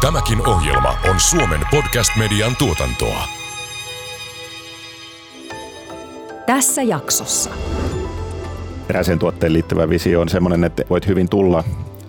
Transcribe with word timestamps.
Tämäkin 0.00 0.48
ohjelma 0.48 0.94
on 1.10 1.20
Suomen 1.20 1.60
podcast-median 1.70 2.56
tuotantoa. 2.56 3.24
Tässä 6.46 6.82
jaksossa. 6.82 7.50
Eräseen 8.90 9.18
tuotteen 9.18 9.52
liittyvä 9.52 9.88
visio 9.88 10.20
on 10.20 10.28
sellainen, 10.28 10.64
että 10.64 10.82
voit 10.90 11.06
hyvin 11.06 11.28
tulla 11.28 11.64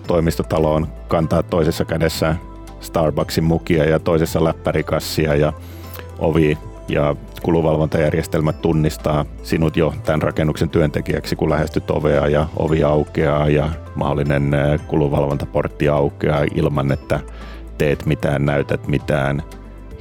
toimistotaloon, 0.06 0.86
kantaa 1.08 1.42
toisessa 1.42 1.84
kädessä 1.84 2.36
Starbucksin 2.80 3.44
mukia 3.44 3.84
ja 3.84 3.98
toisessa 3.98 4.44
läppärikassia 4.44 5.34
ja 5.34 5.52
ovi 6.18 6.58
ja 6.88 7.16
kuluvalvontajärjestelmät 7.42 8.62
tunnistaa 8.62 9.24
sinut 9.42 9.76
jo 9.76 9.94
tämän 10.04 10.22
rakennuksen 10.22 10.68
työntekijäksi, 10.68 11.36
kun 11.36 11.50
lähestyt 11.50 11.90
ovea 11.90 12.26
ja 12.26 12.46
ovi 12.56 12.84
aukeaa 12.84 13.48
ja 13.48 13.68
mahdollinen 13.94 14.52
kuluvalvontaportti 14.86 15.88
aukeaa 15.88 16.44
ilman, 16.54 16.92
että 16.92 17.20
teet 17.82 18.06
mitään, 18.06 18.46
näytät 18.46 18.88
mitään. 18.88 19.42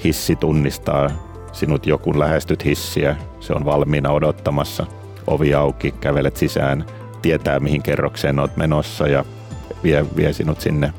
Hissi 0.04 0.36
tunnistaa 0.36 1.10
sinut 1.52 1.86
jo, 1.86 1.98
kun 1.98 2.20
lähestyt 2.20 2.66
hissiä. 2.66 3.16
Se 3.40 3.54
on 3.54 3.66
valmiina 3.66 4.12
odottamassa. 4.12 4.86
Ovi 5.28 5.54
auki, 5.54 5.92
kävelet 5.92 6.38
sisään, 6.38 6.86
tietää 7.22 7.60
mihin 7.60 7.84
kerrokseen 7.84 8.40
olet 8.40 8.58
menossa 8.58 9.08
ja 9.08 9.26
vie, 9.84 10.06
vie 10.16 10.34
sinut 10.34 10.62
sinne 10.62 10.94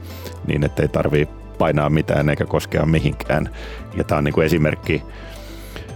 niin, 0.47 0.65
ettei 0.65 0.89
tarvii 0.89 1.29
painaa 1.59 1.91
mitään 1.91 2.29
eikä 2.29 2.47
koskea 2.47 2.87
mihinkään. 2.87 3.51
Ja 3.97 4.05
tämä 4.05 4.19
on 4.19 4.25
niin 4.25 4.35
kuin 4.35 4.47
esimerkki 4.47 5.03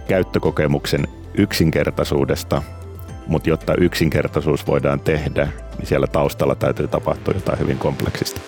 käyttökokemuksen 0.09 1.09
yksinkertaisuudesta, 1.35 2.63
mutta 3.27 3.49
jotta 3.49 3.75
yksinkertaisuus 3.75 4.67
voidaan 4.67 5.01
tehdä, 5.01 5.49
niin 5.79 5.87
siellä 5.87 6.07
taustalla 6.07 6.55
täytyy 6.55 6.89
tapahtua 6.89 7.35
jotain 7.35 7.59
hyvin 7.59 7.79
kompleksista. 7.79 8.41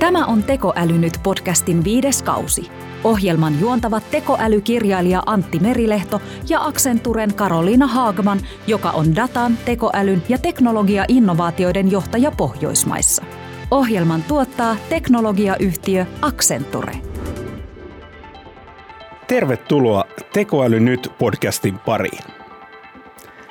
Tämä 0.00 0.26
on 0.26 0.42
Tekoäly 0.42 0.98
nyt 0.98 1.12
podcastin 1.22 1.84
viides 1.84 2.22
kausi. 2.22 2.70
Ohjelman 3.04 3.60
juontavat 3.60 4.10
tekoälykirjailija 4.10 5.22
Antti 5.26 5.58
Merilehto 5.58 6.22
ja 6.48 6.64
Accenturen 6.64 7.34
Karoliina 7.34 7.86
Haagman, 7.86 8.40
joka 8.66 8.90
on 8.90 9.16
datan, 9.16 9.58
tekoälyn 9.64 10.22
ja 10.28 10.38
teknologia-innovaatioiden 10.38 11.90
johtaja 11.90 12.30
Pohjoismaissa. 12.30 13.24
Ohjelman 13.70 14.22
tuottaa 14.22 14.76
teknologiayhtiö 14.88 16.06
Accenture. 16.22 16.92
Tervetuloa 19.26 20.04
Tekoäly 20.32 20.80
nyt 20.80 21.12
podcastin 21.18 21.78
pariin. 21.78 22.24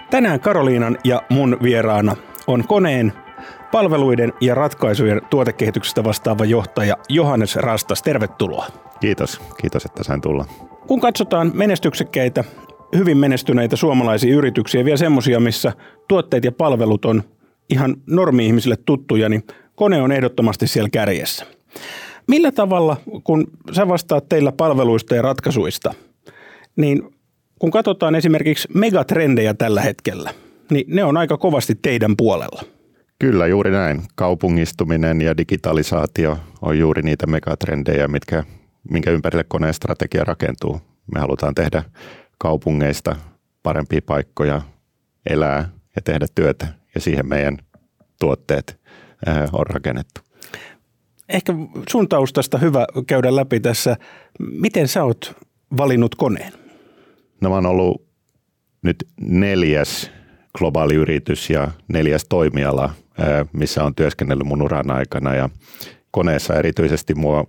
Tänään 0.09 0.39
Karoliinan 0.39 0.97
ja 1.03 1.23
mun 1.29 1.57
vieraana 1.63 2.15
on 2.47 2.67
koneen 2.67 3.13
palveluiden 3.71 4.33
ja 4.41 4.55
ratkaisujen 4.55 5.21
tuotekehityksestä 5.29 6.03
vastaava 6.03 6.45
johtaja 6.45 6.97
Johannes 7.09 7.55
Rastas. 7.55 8.01
Tervetuloa. 8.01 8.67
Kiitos, 8.99 9.41
kiitos 9.61 9.85
että 9.85 10.03
sain 10.03 10.21
tulla. 10.21 10.45
Kun 10.87 10.99
katsotaan 10.99 11.51
menestyksekkäitä, 11.53 12.43
hyvin 12.95 13.17
menestyneitä 13.17 13.75
suomalaisia 13.75 14.35
yrityksiä, 14.35 14.85
vielä 14.85 14.97
semmoisia, 14.97 15.39
missä 15.39 15.73
tuotteet 16.07 16.43
ja 16.43 16.51
palvelut 16.51 17.05
on 17.05 17.23
ihan 17.69 17.95
normi-ihmisille 18.07 18.75
tuttuja, 18.85 19.29
niin 19.29 19.43
kone 19.75 20.01
on 20.01 20.11
ehdottomasti 20.11 20.67
siellä 20.67 20.89
kärjessä. 20.89 21.45
Millä 22.27 22.51
tavalla, 22.51 22.97
kun 23.23 23.47
sä 23.71 23.87
vastaat 23.87 24.29
teillä 24.29 24.51
palveluista 24.51 25.15
ja 25.15 25.21
ratkaisuista, 25.21 25.93
niin 26.75 27.15
kun 27.59 27.71
katsotaan 27.71 28.15
esimerkiksi 28.15 28.67
megatrendejä 28.73 29.53
tällä 29.53 29.81
hetkellä, 29.81 30.33
niin 30.71 30.85
ne 30.87 31.03
on 31.03 31.17
aika 31.17 31.37
kovasti 31.37 31.75
teidän 31.81 32.17
puolella. 32.17 32.61
Kyllä, 33.19 33.47
juuri 33.47 33.71
näin. 33.71 34.01
Kaupungistuminen 34.15 35.21
ja 35.21 35.37
digitalisaatio 35.37 36.39
on 36.61 36.79
juuri 36.79 37.01
niitä 37.01 37.27
megatrendejä, 37.27 38.07
mitkä, 38.07 38.43
minkä 38.91 39.11
ympärille 39.11 39.43
koneen 39.43 39.73
strategia 39.73 40.23
rakentuu. 40.23 40.81
Me 41.13 41.19
halutaan 41.19 41.55
tehdä 41.55 41.83
kaupungeista 42.37 43.15
parempia 43.63 44.01
paikkoja 44.05 44.61
elää 45.29 45.69
ja 45.95 46.01
tehdä 46.01 46.25
työtä, 46.35 46.67
ja 46.95 47.01
siihen 47.01 47.27
meidän 47.27 47.57
tuotteet 48.19 48.79
on 49.53 49.67
rakennettu. 49.67 50.21
Ehkä 51.29 51.53
sun 51.89 52.09
taustasta 52.09 52.57
hyvä 52.57 52.87
käydä 53.07 53.35
läpi 53.35 53.59
tässä. 53.59 53.97
Miten 54.39 54.87
sä 54.87 55.03
oot 55.03 55.35
valinnut 55.77 56.15
koneen? 56.15 56.53
No 57.41 57.49
mä 57.49 57.55
oon 57.55 57.65
ollut 57.65 58.07
nyt 58.81 59.07
neljäs 59.21 60.11
globaali 60.57 60.95
yritys 60.95 61.49
ja 61.49 61.71
neljäs 61.87 62.25
toimiala, 62.29 62.93
missä 63.53 63.83
on 63.83 63.95
työskennellyt 63.95 64.47
mun 64.47 64.61
uran 64.61 64.91
aikana 64.91 65.35
ja 65.35 65.49
koneessa 66.11 66.53
erityisesti 66.53 67.15
mua 67.15 67.45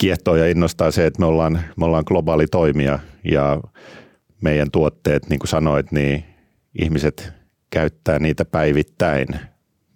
kiehtoo 0.00 0.36
ja 0.36 0.50
innostaa 0.50 0.90
se, 0.90 1.06
että 1.06 1.20
me 1.20 1.26
ollaan, 1.26 1.60
me 1.76 1.84
ollaan 1.84 2.04
globaali 2.06 2.46
toimija 2.46 2.98
ja 3.24 3.60
meidän 4.42 4.70
tuotteet, 4.70 5.28
niin 5.28 5.38
kuin 5.38 5.48
sanoit, 5.48 5.92
niin 5.92 6.24
ihmiset 6.82 7.32
käyttää 7.70 8.18
niitä 8.18 8.44
päivittäin. 8.44 9.28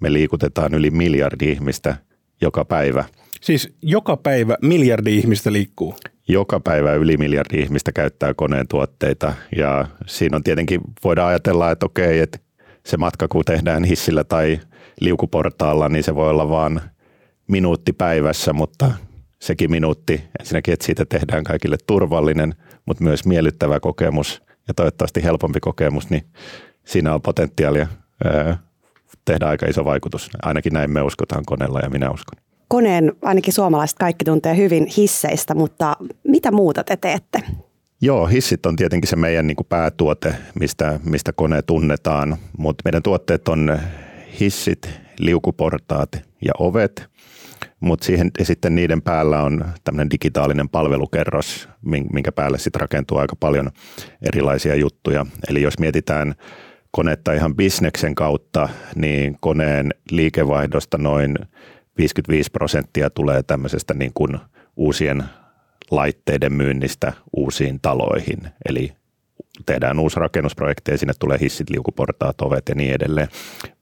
Me 0.00 0.12
liikutetaan 0.12 0.74
yli 0.74 0.90
miljardi 0.90 1.52
ihmistä 1.52 1.96
joka 2.40 2.64
päivä. 2.64 3.04
Siis 3.40 3.76
joka 3.82 4.16
päivä 4.16 4.56
miljardi 4.62 5.16
ihmistä 5.16 5.52
liikkuu? 5.52 5.94
Joka 6.28 6.60
päivä 6.60 6.94
yli 6.94 7.16
miljardi 7.16 7.60
ihmistä 7.60 7.92
käyttää 7.92 8.34
koneen 8.34 8.68
tuotteita 8.68 9.32
ja 9.56 9.88
siinä 10.06 10.36
on 10.36 10.42
tietenkin, 10.42 10.80
voidaan 11.04 11.28
ajatella, 11.28 11.70
että 11.70 11.86
okei, 11.86 12.20
että 12.20 12.38
se 12.86 12.96
matka 12.96 13.28
kun 13.28 13.44
tehdään 13.44 13.84
hissillä 13.84 14.24
tai 14.24 14.60
liukuportaalla, 15.00 15.88
niin 15.88 16.04
se 16.04 16.14
voi 16.14 16.30
olla 16.30 16.48
vain 16.48 16.80
minuutti 17.48 17.92
päivässä, 17.92 18.52
mutta 18.52 18.90
sekin 19.40 19.70
minuutti, 19.70 20.24
ensinnäkin, 20.40 20.74
että 20.74 20.86
siitä 20.86 21.04
tehdään 21.04 21.44
kaikille 21.44 21.76
turvallinen, 21.86 22.54
mutta 22.86 23.04
myös 23.04 23.26
miellyttävä 23.26 23.80
kokemus 23.80 24.42
ja 24.68 24.74
toivottavasti 24.74 25.24
helpompi 25.24 25.60
kokemus, 25.60 26.10
niin 26.10 26.22
siinä 26.84 27.14
on 27.14 27.22
potentiaalia 27.22 27.86
tehdä 29.24 29.46
aika 29.46 29.66
iso 29.66 29.84
vaikutus. 29.84 30.30
Ainakin 30.42 30.72
näin 30.72 30.90
me 30.90 31.02
uskotaan 31.02 31.44
koneella 31.46 31.80
ja 31.80 31.90
minä 31.90 32.10
uskon. 32.10 32.42
Koneen 32.68 33.12
ainakin 33.22 33.52
suomalaiset 33.52 33.98
kaikki 33.98 34.24
tuntee 34.24 34.56
hyvin 34.56 34.86
hisseistä, 34.96 35.54
mutta 35.54 35.96
mitä 36.24 36.50
muuta 36.50 36.84
te 36.84 36.96
teette? 36.96 37.42
Joo, 38.00 38.26
hissit 38.26 38.66
on 38.66 38.76
tietenkin 38.76 39.08
se 39.08 39.16
meidän 39.16 39.46
niin 39.46 39.56
kuin 39.56 39.66
päätuote, 39.66 40.34
mistä, 40.60 41.00
mistä 41.04 41.32
kone 41.32 41.62
tunnetaan, 41.62 42.36
mutta 42.58 42.82
meidän 42.84 43.02
tuotteet 43.02 43.48
on 43.48 43.78
hissit, 44.40 44.90
liukuportaat 45.18 46.10
ja 46.44 46.52
ovet, 46.58 47.08
mutta 47.80 48.06
siihen 48.06 48.30
sitten 48.42 48.74
niiden 48.74 49.02
päällä 49.02 49.42
on 49.42 49.64
tämmöinen 49.84 50.10
digitaalinen 50.10 50.68
palvelukerros, 50.68 51.68
minkä 52.12 52.32
päälle 52.32 52.58
sitten 52.58 52.80
rakentuu 52.80 53.18
aika 53.18 53.36
paljon 53.36 53.70
erilaisia 54.32 54.74
juttuja. 54.74 55.26
Eli 55.48 55.62
jos 55.62 55.78
mietitään 55.78 56.34
konetta 56.90 57.32
ihan 57.32 57.56
bisneksen 57.56 58.14
kautta, 58.14 58.68
niin 58.94 59.36
koneen 59.40 59.94
liikevaihdosta 60.10 60.98
noin 60.98 61.36
55 61.98 62.50
prosenttia 62.50 63.10
tulee 63.10 63.42
tämmöisestä 63.42 63.94
niin 63.94 64.12
kuin 64.14 64.38
uusien 64.76 65.24
laitteiden 65.90 66.52
myynnistä 66.52 67.12
uusiin 67.36 67.80
taloihin. 67.80 68.38
Eli 68.68 68.92
tehdään 69.66 69.98
uusi 69.98 70.20
rakennusprojekti 70.20 70.90
ja 70.90 70.98
sinne 70.98 71.12
tulee 71.18 71.38
hissit, 71.40 71.70
liukuportaat, 71.70 72.40
ovet 72.40 72.68
ja 72.68 72.74
niin 72.74 72.94
edelleen. 72.94 73.28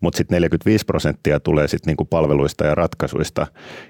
Mutta 0.01 0.17
sitten 0.17 0.35
45 0.35 0.85
prosenttia 0.85 1.41
tulee 1.41 1.69
sitten 1.69 1.91
niinku 1.91 2.05
palveluista 2.05 2.67
ja 2.67 2.75
ratkaisuista. 2.75 3.47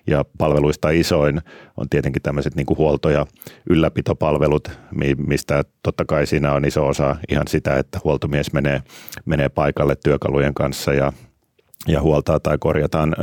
Ja 0.07 0.25
palveluista 0.39 0.91
isoin 0.91 1.41
on 1.77 1.89
tietenkin 1.89 2.23
tämmöiset 2.23 2.55
niinku 2.55 2.77
huolto- 2.77 3.11
ja 3.11 3.27
ylläpitopalvelut, 3.71 4.71
mistä 5.27 5.63
totta 5.83 6.05
kai 6.05 6.27
siinä 6.27 6.53
on 6.53 6.65
iso 6.65 6.87
osa 6.87 7.17
ihan 7.29 7.49
sitä, 7.49 7.77
että 7.77 8.01
huoltomies 8.05 8.53
menee, 8.53 8.83
menee 9.25 9.49
paikalle 9.49 9.97
työkalujen 10.05 10.55
kanssa 10.55 10.93
ja 10.93 11.13
ja 11.87 12.01
huoltaa 12.01 12.41
tai 12.41 12.59
korjataan 12.59 13.17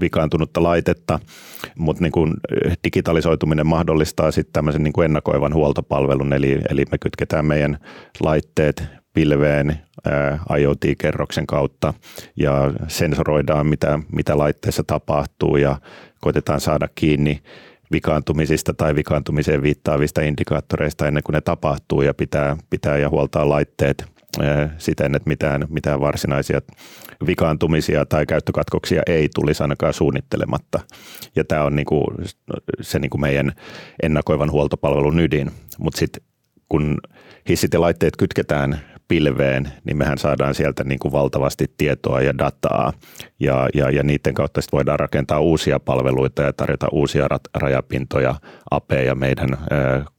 vikaantunutta 0.00 0.62
laitetta, 0.62 1.18
mutta 1.78 2.02
niin 2.02 2.12
kuin 2.12 2.34
digitalisoituminen 2.84 3.66
mahdollistaa 3.66 4.30
sitten 4.30 4.52
tämmöisen 4.52 4.82
niin 4.82 4.92
kuin 4.92 5.04
ennakoivan 5.04 5.54
huoltopalvelun, 5.54 6.32
eli, 6.32 6.60
eli 6.70 6.84
me 6.90 6.98
kytketään 6.98 7.46
meidän 7.46 7.78
laitteet 8.20 8.84
pilveen 9.12 9.78
IoT-kerroksen 10.58 11.46
kautta 11.46 11.94
ja 12.36 12.72
sensoroidaan, 12.88 13.66
mitä, 13.66 13.98
mitä 14.12 14.38
laitteessa 14.38 14.84
tapahtuu 14.86 15.56
ja 15.56 15.76
koitetaan 16.20 16.60
saada 16.60 16.88
kiinni 16.94 17.42
vikaantumisista 17.92 18.74
tai 18.74 18.94
vikaantumiseen 18.94 19.62
viittaavista 19.62 20.20
indikaattoreista 20.20 21.06
ennen 21.06 21.22
kuin 21.22 21.34
ne 21.34 21.40
tapahtuu 21.40 22.02
ja 22.02 22.14
pitää, 22.14 22.56
pitää 22.70 22.98
ja 22.98 23.10
huoltaa 23.10 23.48
laitteet 23.48 24.11
siten, 24.78 25.14
että 25.14 25.28
mitään, 25.28 25.66
mitään 25.68 26.00
varsinaisia 26.00 26.60
vikaantumisia 27.26 28.06
tai 28.06 28.26
käyttökatkoksia 28.26 29.02
ei 29.06 29.28
tulisi 29.34 29.62
ainakaan 29.62 29.94
suunnittelematta. 29.94 30.80
Ja 31.36 31.44
tämä 31.44 31.64
on 31.64 31.76
niinku 31.76 32.04
se 32.80 32.98
niinku 32.98 33.18
meidän 33.18 33.52
ennakoivan 34.02 34.50
huoltopalvelun 34.50 35.20
ydin. 35.20 35.50
Mutta 35.78 35.98
sitten 35.98 36.22
kun 36.68 36.98
hissit 37.48 37.72
ja 37.74 37.80
laitteet 37.80 38.16
kytketään 38.16 38.80
pilveen, 39.08 39.72
niin 39.84 39.96
mehän 39.96 40.18
saadaan 40.18 40.54
sieltä 40.54 40.84
niin 40.84 40.98
kuin 40.98 41.12
valtavasti 41.12 41.74
tietoa 41.76 42.20
ja 42.20 42.38
dataa 42.38 42.92
ja, 43.40 43.68
ja, 43.74 43.90
ja 43.90 44.02
niiden 44.02 44.34
kautta 44.34 44.60
sitten 44.60 44.76
voidaan 44.76 45.00
rakentaa 45.00 45.40
uusia 45.40 45.80
palveluita 45.80 46.42
ja 46.42 46.52
tarjota 46.52 46.88
uusia 46.92 47.26
rajapintoja, 47.54 48.34
apeja 48.70 49.14
meidän 49.14 49.48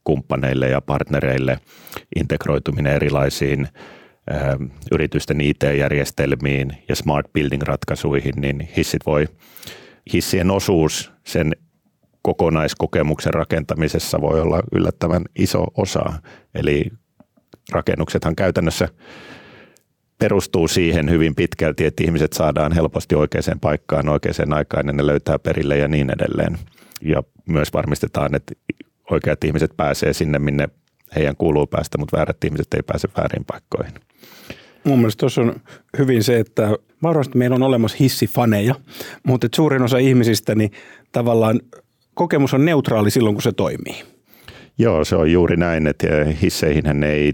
kumppaneille 0.04 0.68
ja 0.68 0.80
partnereille, 0.80 1.58
integroituminen 2.16 2.92
erilaisiin 2.92 3.68
yritysten 4.92 5.40
IT-järjestelmiin 5.40 6.72
ja 6.88 6.96
smart 6.96 7.26
building-ratkaisuihin, 7.32 8.40
niin 8.40 8.68
hissit 8.76 9.06
voi, 9.06 9.28
hissien 10.12 10.50
osuus 10.50 11.12
sen 11.24 11.52
kokonaiskokemuksen 12.22 13.34
rakentamisessa 13.34 14.20
voi 14.20 14.40
olla 14.40 14.62
yllättävän 14.72 15.24
iso 15.36 15.64
osa. 15.76 16.12
Eli 16.54 16.90
rakennuksethan 17.72 18.36
käytännössä 18.36 18.88
perustuu 20.18 20.68
siihen 20.68 21.10
hyvin 21.10 21.34
pitkälti, 21.34 21.84
että 21.84 22.04
ihmiset 22.04 22.32
saadaan 22.32 22.72
helposti 22.72 23.14
oikeaan 23.14 23.60
paikkaan 23.60 24.08
oikeaan 24.08 24.52
aikaan 24.52 24.86
ja 24.86 24.92
ne 24.92 25.06
löytää 25.06 25.38
perille 25.38 25.78
ja 25.78 25.88
niin 25.88 26.10
edelleen. 26.10 26.58
Ja 27.02 27.22
myös 27.46 27.72
varmistetaan, 27.72 28.34
että 28.34 28.54
oikeat 29.10 29.44
ihmiset 29.44 29.70
pääsee 29.76 30.12
sinne, 30.12 30.38
minne 30.38 30.68
heidän 31.16 31.36
kuuluu 31.36 31.66
päästä, 31.66 31.98
mutta 31.98 32.16
väärät 32.16 32.44
ihmiset 32.44 32.74
ei 32.74 32.82
pääse 32.82 33.08
väärin 33.16 33.44
paikkoihin. 33.44 33.94
Mun 34.84 34.98
mielestä 34.98 35.20
tuossa 35.20 35.40
on 35.40 35.60
hyvin 35.98 36.24
se, 36.24 36.38
että 36.38 36.76
varmasti 37.02 37.38
meillä 37.38 37.56
on 37.56 37.62
olemassa 37.62 37.96
hissifaneja, 38.00 38.74
mutta 39.26 39.48
suurin 39.54 39.82
osa 39.82 39.98
ihmisistä 39.98 40.54
niin 40.54 40.70
tavallaan 41.12 41.60
kokemus 42.14 42.54
on 42.54 42.64
neutraali 42.64 43.10
silloin, 43.10 43.34
kun 43.34 43.42
se 43.42 43.52
toimii. 43.52 44.02
Joo, 44.78 45.04
se 45.04 45.16
on 45.16 45.32
juuri 45.32 45.56
näin, 45.56 45.86
että 45.86 46.06
hisseihin 46.42 47.04
ei 47.04 47.32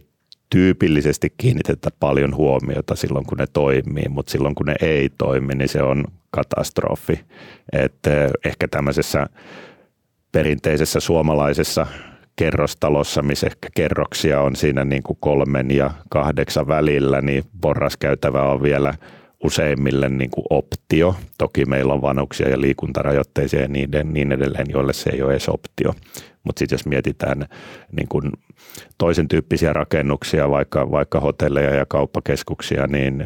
tyypillisesti 0.51 1.35
kiinnitetä 1.37 1.91
paljon 2.01 2.37
huomiota 2.37 2.97
silloin, 2.97 3.27
kun 3.27 3.39
ne 3.39 3.47
toimii, 3.53 4.09
mutta 4.09 4.33
silloin, 4.33 4.55
kun 4.55 4.67
ne 4.67 4.75
ei 4.81 5.11
toimi, 5.19 5.55
niin 5.55 5.69
se 5.69 5.83
on 5.83 6.05
katastrofi. 6.31 7.21
Että 7.73 8.25
eh, 8.25 8.31
ehkä 8.45 8.69
tämmöisessä 8.69 9.27
perinteisessä 10.33 11.01
suomalaisessa 11.01 11.87
kerrostalossa, 12.41 13.23
missä 13.23 13.47
ehkä 13.47 13.69
kerroksia 13.75 14.41
on 14.41 14.57
siinä 14.57 14.85
niin 14.85 15.03
kuin 15.03 15.17
kolmen 15.21 15.71
ja 15.71 15.91
kahdeksan 16.11 16.67
välillä, 16.67 17.21
niin 17.21 17.45
porraskäytävä 17.61 18.43
on 18.43 18.63
vielä– 18.63 18.95
useimmille 19.45 20.09
niin 20.09 20.31
kuin 20.31 20.45
optio. 20.51 21.15
Toki 21.39 21.65
meillä 21.65 21.93
on 21.93 22.03
vanhuksia 22.03 22.49
ja 22.49 22.61
liikuntarajoitteisia 22.61 23.61
ja 23.61 23.69
niiden, 23.69 24.13
niin 24.13 24.33
edelleen, 24.33 24.67
joille 24.69 24.93
se 24.93 25.11
ei 25.11 25.23
ole 25.23 25.33
edes 25.33 25.49
optio. 25.49 25.95
Mutta 26.45 26.59
sitten 26.59 26.75
jos 26.75 26.87
mietitään 26.87 27.47
niin 27.93 28.09
kuin 28.09 28.33
toisen 28.99 29.29
tyyppisiä 29.29 29.73
rakennuksia, 29.73 30.51
vaikka, 30.51 30.91
vaikka 30.91 31.21
hotelleja 31.21 31.75
ja 31.75 31.87
kauppakeskuksia, 31.87 32.87
niin 32.87 33.25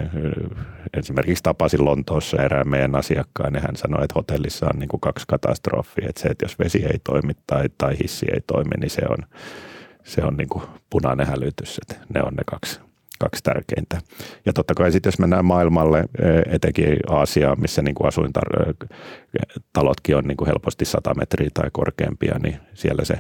esimerkiksi 0.98 1.42
tapasin 1.42 1.84
Lontoossa 1.84 2.42
erään 2.42 2.68
meidän 2.68 2.94
asiakkaan 2.94 3.54
ja 3.54 3.60
hän 3.60 3.76
sanoi, 3.76 4.04
että 4.04 4.14
hotellissa 4.14 4.66
on 4.74 4.78
niin 4.78 4.88
kuin 4.88 5.00
kaksi 5.00 5.24
katastrofia. 5.28 6.08
Että 6.08 6.20
se, 6.20 6.28
että 6.28 6.44
jos 6.44 6.58
vesi 6.58 6.84
ei 6.84 6.98
toimi 7.04 7.32
tai, 7.46 7.64
tai 7.78 7.96
hissi 8.02 8.26
ei 8.32 8.40
toimi, 8.46 8.74
niin 8.80 8.90
se 8.90 9.02
on, 9.08 9.18
se 10.04 10.24
on 10.24 10.36
niin 10.36 10.48
kuin 10.48 10.64
punainen 10.90 11.26
hälytys. 11.26 11.78
Että 11.78 12.06
ne 12.14 12.22
on 12.22 12.34
ne 12.34 12.42
kaksi 12.46 12.80
kaksi 13.24 13.42
tärkeintä. 13.42 13.98
Ja 14.46 14.52
totta 14.52 14.74
kai 14.74 14.92
sitten 14.92 15.08
jos 15.08 15.18
mennään 15.18 15.44
maailmalle, 15.44 15.98
e, 15.98 16.54
etenkin 16.54 16.96
Aasiaan, 17.10 17.60
missä 17.60 17.82
niin 17.82 17.94
kuin 17.94 18.08
asuintalotkin 18.08 20.16
on 20.16 20.24
niin 20.24 20.36
kuin 20.36 20.46
helposti 20.46 20.84
100 20.84 21.14
metriä 21.14 21.50
tai 21.54 21.70
korkeampia, 21.72 22.38
niin 22.42 22.56
siellä 22.74 23.04
se 23.04 23.18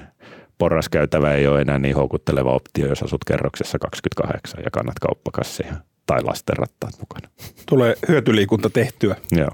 porraskäytävä 0.58 1.32
ei 1.32 1.46
ole 1.46 1.60
enää 1.60 1.78
niin 1.78 1.96
houkutteleva 1.96 2.54
optio, 2.54 2.88
jos 2.88 3.02
asut 3.02 3.24
kerroksessa 3.24 3.78
28 3.78 4.60
ja 4.64 4.70
kannat 4.70 4.98
kauppakassia 4.98 5.74
tai 6.06 6.22
lastenrattaat 6.22 6.94
mukana. 7.00 7.28
Tulee 7.68 7.94
hyötyliikunta 8.08 8.70
tehtyä. 8.70 9.16
Joo. 9.32 9.50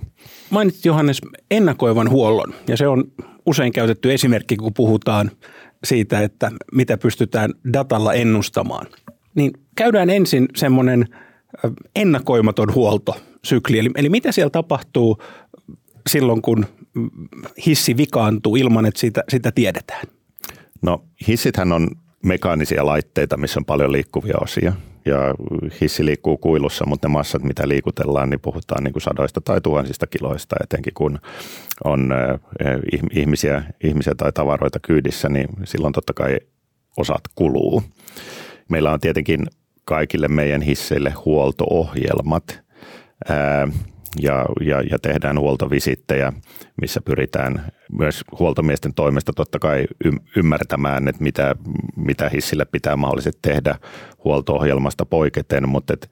Mainitsit 0.51 0.85
Johannes 0.85 1.21
ennakoivan 1.51 2.11
huollon 2.11 2.55
ja 2.69 2.77
se 2.77 2.89
on 2.89 3.05
usein 3.47 3.73
käytetty 3.73 4.13
esimerkki, 4.13 4.57
kun 4.57 4.75
puhutaan 4.75 5.31
siitä, 5.85 6.21
että 6.21 6.51
mitä 6.73 6.97
pystytään 6.97 7.51
datalla 7.73 8.15
ennustamaan– 8.15 8.87
niin 9.35 9.51
käydään 9.77 10.11
ensin 10.11 10.49
semmoinen 10.57 11.09
ennakoimaton 11.97 12.75
huoltosykli. 12.75 13.79
Eli, 13.79 13.91
eli 13.97 14.09
mitä 14.09 14.33
siellä 14.33 14.51
tapahtuu 14.51 15.23
silloin, 16.09 16.43
kun 16.43 16.67
hissi 17.67 17.97
vikaantuu 17.97 18.57
ilman, 18.57 18.87
että 18.87 19.01
sitä, 19.01 19.25
sitä 19.29 19.53
tiedetään? 19.53 20.07
No 20.83 21.05
hissithän 21.29 21.73
on 21.73 21.89
mekaanisia 22.25 22.87
laitteita, 22.87 23.37
missä 23.37 23.61
on 23.61 23.65
paljon 23.65 23.93
liikkuvia 23.93 24.35
osia. 24.41 24.73
Ja 25.07 25.35
hissi 25.81 26.05
liikkuu 26.05 26.39
kuilussa, 26.39 26.87
mutta 26.87 27.09
ne 27.09 27.13
massat, 27.13 27.43
mitä 27.43 27.69
liikutellaan, 27.69 28.31
niin 28.31 28.41
puhutaan 28.41 28.85
niin 28.85 28.93
kuin 28.93 29.03
sadoista 29.03 29.41
tai 29.41 29.61
tuhansista 29.61 30.07
kiloista, 30.07 30.57
etenkin 30.63 30.95
kun 30.95 31.19
on 31.85 32.15
ihmisiä, 33.13 33.63
ihmisiä 33.85 34.15
tai 34.15 34.33
tavaroita 34.33 34.79
kyydissä, 34.79 35.29
niin 35.29 35.49
silloin 35.65 35.93
totta 35.93 36.13
kai 36.13 36.39
osat 36.97 37.21
kuluu. 37.35 37.83
Meillä 38.71 38.93
on 38.93 39.01
tietenkin 39.01 39.47
kaikille 39.85 40.29
meidän 40.29 40.63
hisseille 40.63 41.15
huoltoohjelmat 41.25 42.61
ää, 43.29 43.69
ja, 44.21 44.47
ja, 44.61 44.81
ja 44.91 44.99
tehdään 44.99 45.39
huoltovisittejä, 45.39 46.33
missä 46.81 47.01
pyritään 47.01 47.73
myös 47.99 48.25
huoltomiesten 48.39 48.95
toimesta 48.95 49.33
totta 49.33 49.59
kai 49.59 49.85
ymmärtämään, 50.37 51.09
että 51.09 51.23
mitä, 51.23 51.57
mitä 51.97 52.29
hissille 52.29 52.65
pitää 52.65 52.97
mahdollisesti 52.97 53.39
tehdä 53.43 53.79
huoltoohjelmasta 54.25 55.07
poiketen, 55.07 55.69
mutta 55.69 55.93
et 55.93 56.11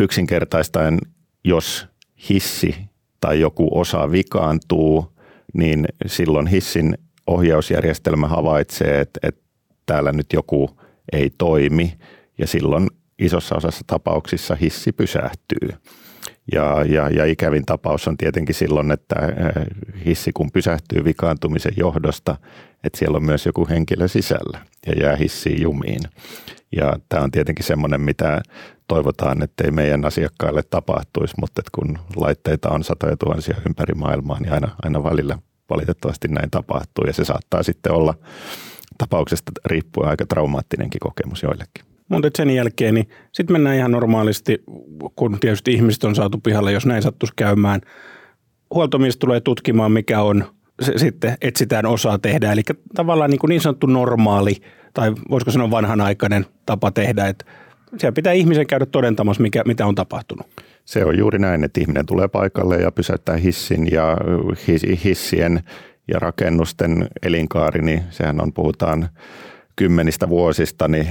yksinkertaistaen, 0.00 0.98
jos 1.44 1.88
hissi 2.28 2.76
tai 3.20 3.40
joku 3.40 3.68
osa 3.78 4.10
vikaantuu, 4.10 5.12
niin 5.54 5.86
silloin 6.06 6.46
hissin 6.46 6.98
ohjausjärjestelmä 7.26 8.28
havaitsee, 8.28 9.00
että, 9.00 9.20
että 9.22 9.42
täällä 9.86 10.12
nyt 10.12 10.32
joku 10.32 10.79
ei 11.12 11.30
toimi 11.38 11.98
ja 12.38 12.46
silloin 12.46 12.88
isossa 13.18 13.56
osassa 13.56 13.84
tapauksissa 13.86 14.54
hissi 14.54 14.92
pysähtyy. 14.92 15.68
Ja, 16.52 16.84
ja, 16.88 17.08
ja 17.08 17.24
ikävin 17.24 17.66
tapaus 17.66 18.08
on 18.08 18.16
tietenkin 18.16 18.54
silloin, 18.54 18.90
että 18.90 19.16
äh, 19.18 19.66
hissi 20.06 20.32
kun 20.32 20.52
pysähtyy 20.52 21.04
vikaantumisen 21.04 21.72
johdosta, 21.76 22.36
että 22.84 22.98
siellä 22.98 23.16
on 23.16 23.24
myös 23.24 23.46
joku 23.46 23.68
henkilö 23.68 24.08
sisällä 24.08 24.58
ja 24.86 24.92
jää 24.92 25.16
hissiin 25.16 25.62
jumiin. 25.62 26.00
Ja 26.76 26.98
tämä 27.08 27.22
on 27.22 27.30
tietenkin 27.30 27.64
semmoinen, 27.64 28.00
mitä 28.00 28.42
toivotaan, 28.88 29.42
että 29.42 29.64
ei 29.64 29.70
meidän 29.70 30.04
asiakkaille 30.04 30.62
tapahtuisi, 30.62 31.34
mutta 31.40 31.62
kun 31.72 31.98
laitteita 32.16 32.68
on 32.68 32.84
satoja 32.84 33.16
tuhansia 33.16 33.56
ympäri 33.66 33.94
maailmaa, 33.94 34.40
niin 34.40 34.52
aina, 34.52 34.68
aina 34.82 35.04
välillä 35.04 35.38
valitettavasti 35.70 36.28
näin 36.28 36.50
tapahtuu 36.50 37.04
ja 37.06 37.12
se 37.12 37.24
saattaa 37.24 37.62
sitten 37.62 37.92
olla 37.92 38.14
tapauksesta 39.00 39.52
riippuen 39.64 40.08
aika 40.08 40.26
traumaattinenkin 40.26 40.98
kokemus 41.00 41.42
joillekin. 41.42 41.84
Mutta 42.08 42.30
sen 42.36 42.50
jälkeen 42.50 42.94
niin 42.94 43.08
sitten 43.32 43.54
mennään 43.54 43.76
ihan 43.76 43.90
normaalisti, 43.90 44.62
kun 45.16 45.38
tietysti 45.40 45.72
ihmiset 45.72 46.04
on 46.04 46.14
saatu 46.14 46.38
pihalle, 46.38 46.72
jos 46.72 46.86
näin 46.86 47.02
sattuisi 47.02 47.32
käymään. 47.36 47.80
Huoltomies 48.74 49.16
tulee 49.16 49.40
tutkimaan, 49.40 49.92
mikä 49.92 50.22
on, 50.22 50.44
se, 50.82 50.92
sitten 50.96 51.36
etsitään 51.40 51.86
osaa 51.86 52.18
tehdä. 52.18 52.52
Eli 52.52 52.62
tavallaan 52.94 53.30
niin, 53.30 53.38
kuin 53.38 53.48
niin 53.48 53.60
sanottu 53.60 53.86
normaali, 53.86 54.56
tai 54.94 55.12
voisiko 55.30 55.50
sanoa 55.50 55.70
vanhanaikainen 55.70 56.46
tapa 56.66 56.90
tehdä, 56.90 57.26
että 57.26 57.44
siellä 57.98 58.14
pitää 58.14 58.32
ihmisen 58.32 58.66
käydä 58.66 58.86
todentamassa, 58.86 59.42
mikä, 59.42 59.62
mitä 59.66 59.86
on 59.86 59.94
tapahtunut. 59.94 60.46
Se 60.84 61.04
on 61.04 61.18
juuri 61.18 61.38
näin, 61.38 61.64
että 61.64 61.80
ihminen 61.80 62.06
tulee 62.06 62.28
paikalle 62.28 62.76
ja 62.76 62.92
pysäyttää 62.92 63.36
hissin 63.36 63.88
ja 63.92 64.16
hissien 65.04 65.60
ja 66.10 66.18
rakennusten 66.18 67.08
elinkaari, 67.22 67.82
niin 67.82 68.02
sehän 68.10 68.40
on, 68.40 68.52
puhutaan 68.52 69.08
kymmenistä 69.76 70.28
vuosista, 70.28 70.88
niin 70.88 71.06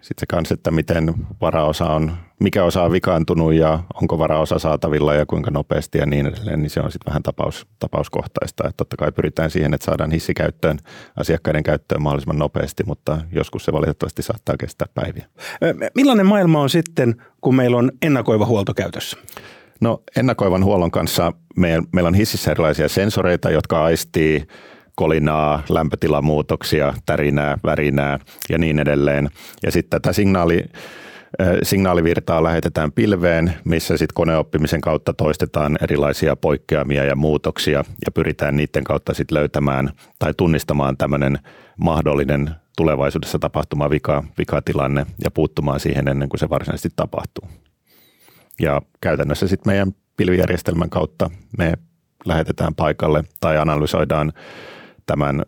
sitten 0.00 0.20
se 0.20 0.26
kanssa, 0.26 0.54
että 0.54 0.70
miten 0.70 1.14
varaosa 1.40 1.86
on, 1.86 2.12
mikä 2.40 2.64
osa 2.64 2.82
on 2.82 2.92
vikaantunut 2.92 3.54
ja 3.54 3.82
onko 3.94 4.18
varaosa 4.18 4.58
saatavilla 4.58 5.14
ja 5.14 5.26
kuinka 5.26 5.50
nopeasti 5.50 5.98
ja 5.98 6.06
niin 6.06 6.26
edelleen, 6.26 6.62
niin 6.62 6.70
se 6.70 6.80
on 6.80 6.92
sitten 6.92 7.10
vähän 7.10 7.22
tapaus, 7.22 7.66
tapauskohtaista. 7.78 8.64
Että 8.68 8.76
totta 8.76 8.96
kai 8.96 9.12
pyritään 9.12 9.50
siihen, 9.50 9.74
että 9.74 9.84
saadaan 9.84 10.10
hissi 10.10 10.34
käyttöön, 10.34 10.78
asiakkaiden 11.16 11.62
käyttöön 11.62 12.02
mahdollisimman 12.02 12.38
nopeasti, 12.38 12.84
mutta 12.86 13.20
joskus 13.32 13.64
se 13.64 13.72
valitettavasti 13.72 14.22
saattaa 14.22 14.56
kestää 14.56 14.88
päiviä. 14.94 15.26
Millainen 15.94 16.26
maailma 16.26 16.60
on 16.60 16.70
sitten, 16.70 17.22
kun 17.40 17.54
meillä 17.54 17.76
on 17.76 17.92
ennakoiva 18.02 18.46
huolto 18.46 18.74
käytössä? 18.74 19.16
No 19.80 20.02
ennakoivan 20.16 20.64
huollon 20.64 20.90
kanssa 20.90 21.32
meillä, 21.56 21.86
meillä 21.92 22.08
on 22.08 22.14
hississä 22.14 22.50
erilaisia 22.50 22.88
sensoreita, 22.88 23.50
jotka 23.50 23.84
aistii 23.84 24.46
kolinaa, 24.94 25.62
lämpötilamuutoksia, 25.68 26.94
tärinää, 27.06 27.58
värinää 27.64 28.18
ja 28.50 28.58
niin 28.58 28.78
edelleen. 28.78 29.28
Ja 29.62 29.72
sitten 29.72 30.02
tätä 30.02 30.12
signaali, 30.12 30.64
signaalivirtaa 31.62 32.42
lähetetään 32.42 32.92
pilveen, 32.92 33.54
missä 33.64 33.96
sitten 33.96 34.14
koneoppimisen 34.14 34.80
kautta 34.80 35.12
toistetaan 35.12 35.78
erilaisia 35.80 36.36
poikkeamia 36.36 37.04
ja 37.04 37.16
muutoksia 37.16 37.84
ja 38.04 38.12
pyritään 38.14 38.56
niiden 38.56 38.84
kautta 38.84 39.14
sitten 39.14 39.38
löytämään 39.38 39.90
tai 40.18 40.34
tunnistamaan 40.36 40.96
tämmöinen 40.96 41.38
mahdollinen 41.76 42.50
tulevaisuudessa 42.76 43.38
tapahtumaan 43.38 43.90
vika, 43.90 44.24
vikatilanne 44.38 45.06
ja 45.24 45.30
puuttumaan 45.30 45.80
siihen 45.80 46.08
ennen 46.08 46.28
kuin 46.28 46.40
se 46.40 46.50
varsinaisesti 46.50 46.88
tapahtuu. 46.96 47.63
Ja 48.60 48.82
käytännössä 49.00 49.48
sitten 49.48 49.70
meidän 49.72 49.92
pilvijärjestelmän 50.16 50.90
kautta 50.90 51.30
me 51.58 51.74
lähetetään 52.24 52.74
paikalle 52.74 53.24
tai 53.40 53.58
analysoidaan 53.58 54.32
tämän 55.06 55.42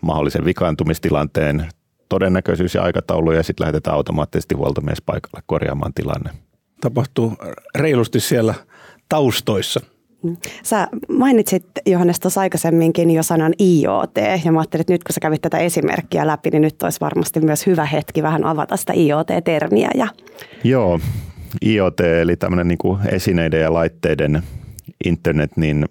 mahdollisen 0.00 0.44
vikaantumistilanteen 0.44 1.68
todennäköisyys 2.08 2.74
ja 2.74 2.82
aikataulu 2.82 3.32
ja 3.32 3.42
sitten 3.42 3.64
lähetetään 3.64 3.96
automaattisesti 3.96 4.54
huoltomies 4.54 5.02
paikalle 5.02 5.42
korjaamaan 5.46 5.94
tilanne. 5.94 6.30
Tapahtuu 6.80 7.36
reilusti 7.74 8.20
siellä 8.20 8.54
taustoissa. 9.08 9.80
Sä 10.62 10.88
mainitsit 11.08 11.66
Johannes 11.86 12.20
tuossa 12.20 12.40
aikaisemminkin 12.40 13.10
jo 13.10 13.22
sanan 13.22 13.54
IoT 13.60 14.14
ja 14.44 14.52
mä 14.52 14.58
ajattelin, 14.58 14.80
että 14.80 14.92
nyt 14.92 15.04
kun 15.04 15.12
sä 15.12 15.20
kävit 15.20 15.42
tätä 15.42 15.58
esimerkkiä 15.58 16.26
läpi, 16.26 16.50
niin 16.50 16.62
nyt 16.62 16.82
olisi 16.82 17.00
varmasti 17.00 17.40
myös 17.40 17.66
hyvä 17.66 17.84
hetki 17.84 18.22
vähän 18.22 18.44
avata 18.44 18.76
sitä 18.76 18.92
IoT-termiä. 18.92 19.90
Ja... 19.94 20.08
Joo, 20.64 21.00
IoT 21.64 22.00
eli 22.00 22.36
tämmöinen 22.36 22.68
niin 22.68 22.78
kuin 22.78 23.00
esineiden 23.08 23.60
ja 23.60 23.72
laitteiden 23.72 24.42
internet, 25.04 25.56
niin 25.56 25.86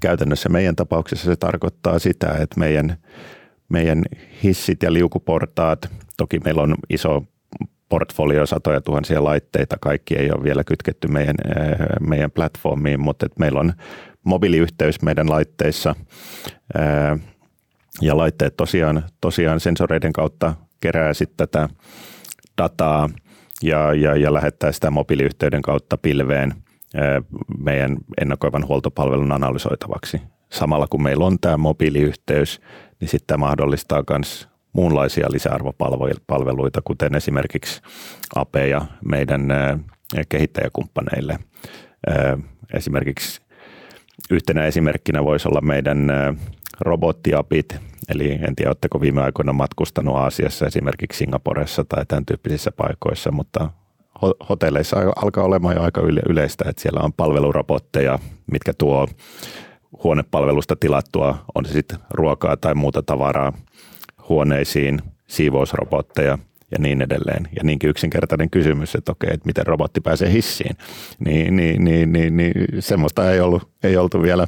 käytännössä 0.00 0.48
meidän 0.48 0.76
tapauksessa 0.76 1.24
se 1.24 1.36
tarkoittaa 1.36 1.98
sitä, 1.98 2.28
että 2.28 2.60
meidän, 2.60 2.96
meidän 3.68 4.02
hissit 4.42 4.82
ja 4.82 4.92
liukuportaat, 4.92 5.90
toki 6.16 6.38
meillä 6.38 6.62
on 6.62 6.74
iso 6.90 7.24
portfolio, 7.88 8.46
satoja 8.46 8.80
tuhansia 8.80 9.24
laitteita, 9.24 9.76
kaikki 9.80 10.16
ei 10.16 10.30
ole 10.30 10.42
vielä 10.42 10.64
kytketty 10.64 11.08
meidän, 11.08 11.36
eh, 11.56 11.76
meidän 12.00 12.30
platformiin, 12.30 13.00
mutta 13.00 13.26
että 13.26 13.40
meillä 13.40 13.60
on 13.60 13.72
mobiiliyhteys 14.24 15.02
meidän 15.02 15.30
laitteissa 15.30 15.94
eh, 16.78 17.20
ja 18.00 18.16
laitteet 18.16 18.56
tosiaan, 18.56 19.02
tosiaan 19.20 19.60
sensoreiden 19.60 20.12
kautta 20.12 20.54
kerää 20.80 21.14
sitten 21.14 21.48
tätä 21.48 21.68
dataa 22.58 23.08
ja, 23.62 23.94
ja, 23.94 24.16
ja 24.16 24.32
lähettää 24.34 24.72
sitä 24.72 24.90
mobiiliyhteyden 24.90 25.62
kautta 25.62 25.98
pilveen 25.98 26.54
meidän 27.58 27.96
ennakoivan 28.20 28.66
huoltopalvelun 28.68 29.32
analysoitavaksi. 29.32 30.20
Samalla 30.50 30.86
kun 30.86 31.02
meillä 31.02 31.24
on 31.24 31.38
tämä 31.40 31.56
mobiiliyhteys, 31.56 32.60
niin 33.00 33.08
sitten 33.08 33.26
tämä 33.26 33.46
mahdollistaa 33.46 34.02
myös 34.10 34.48
muunlaisia 34.72 35.26
lisäarvopalveluita, 35.30 36.82
kuten 36.84 37.14
esimerkiksi 37.14 37.82
APEja 38.34 38.86
meidän 39.04 39.48
kehittäjäkumppaneille. 40.28 41.38
Esimerkiksi 42.74 43.40
yhtenä 44.30 44.64
esimerkkinä 44.64 45.24
voisi 45.24 45.48
olla 45.48 45.60
meidän 45.60 46.10
robottiapit, 46.82 47.76
eli 48.08 48.32
en 48.32 48.56
tiedä, 48.56 48.70
oletteko 48.70 49.00
viime 49.00 49.22
aikoina 49.22 49.52
matkustanut 49.52 50.16
Aasiassa, 50.16 50.66
esimerkiksi 50.66 51.18
Singaporessa 51.18 51.84
tai 51.84 52.06
tämän 52.06 52.26
tyyppisissä 52.26 52.72
paikoissa, 52.72 53.30
mutta 53.30 53.70
hotelleissa 54.48 54.96
alkaa 55.16 55.44
olemaan 55.44 55.76
jo 55.76 55.82
aika 55.82 56.02
yleistä, 56.28 56.64
että 56.68 56.82
siellä 56.82 57.00
on 57.02 57.12
palvelurobotteja, 57.12 58.18
mitkä 58.52 58.72
tuo 58.78 59.08
huonepalvelusta 60.04 60.76
tilattua, 60.76 61.44
on 61.54 61.64
se 61.64 61.72
sitten 61.72 61.98
ruokaa 62.10 62.56
tai 62.56 62.74
muuta 62.74 63.02
tavaraa 63.02 63.52
huoneisiin, 64.28 65.00
siivousrobotteja 65.26 66.38
ja 66.70 66.78
niin 66.78 67.02
edelleen. 67.02 67.48
Ja 67.56 67.64
niinkin 67.64 67.90
yksinkertainen 67.90 68.50
kysymys, 68.50 68.94
että 68.94 69.12
okei, 69.12 69.30
että 69.32 69.46
miten 69.46 69.66
robotti 69.66 70.00
pääsee 70.00 70.32
hissiin, 70.32 70.76
niin, 71.18 71.56
niin, 71.56 71.84
niin, 71.84 72.12
niin, 72.12 72.36
niin 72.36 72.52
semmoista 72.78 73.32
ei, 73.32 73.40
ollut, 73.40 73.68
ei 73.82 73.96
oltu 73.96 74.22
vielä 74.22 74.46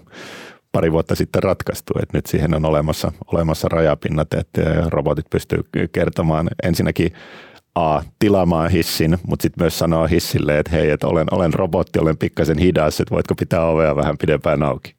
pari 0.75 0.93
vuotta 0.93 1.15
sitten 1.15 1.43
ratkaistu, 1.43 1.93
että 2.03 2.19
nyt 2.19 2.27
siihen 2.27 2.55
on 2.55 2.65
olemassa, 2.65 3.13
olemassa 3.33 3.69
rajapinnat, 3.69 4.35
että 4.35 4.63
robotit 4.87 5.31
pystyy 5.31 5.61
kertomaan 5.93 6.49
ensinnäkin 6.63 7.13
A, 7.75 8.03
tilaamaan 8.19 8.71
hissin, 8.71 9.19
mutta 9.27 9.43
sitten 9.43 9.63
myös 9.63 9.79
sanoa 9.79 10.07
hissille, 10.07 10.59
että 10.59 10.77
hei, 10.77 10.91
että 10.91 11.07
olen, 11.07 11.27
olen 11.31 11.55
robotti, 11.55 11.99
olen 11.99 12.19
pikkasen 12.19 12.59
hidas, 12.59 13.01
että 13.01 13.15
voitko 13.15 13.35
pitää 13.35 13.67
ovea 13.67 13.97
vähän 13.97 14.19
pidempään 14.19 14.63
auki. 14.63 14.95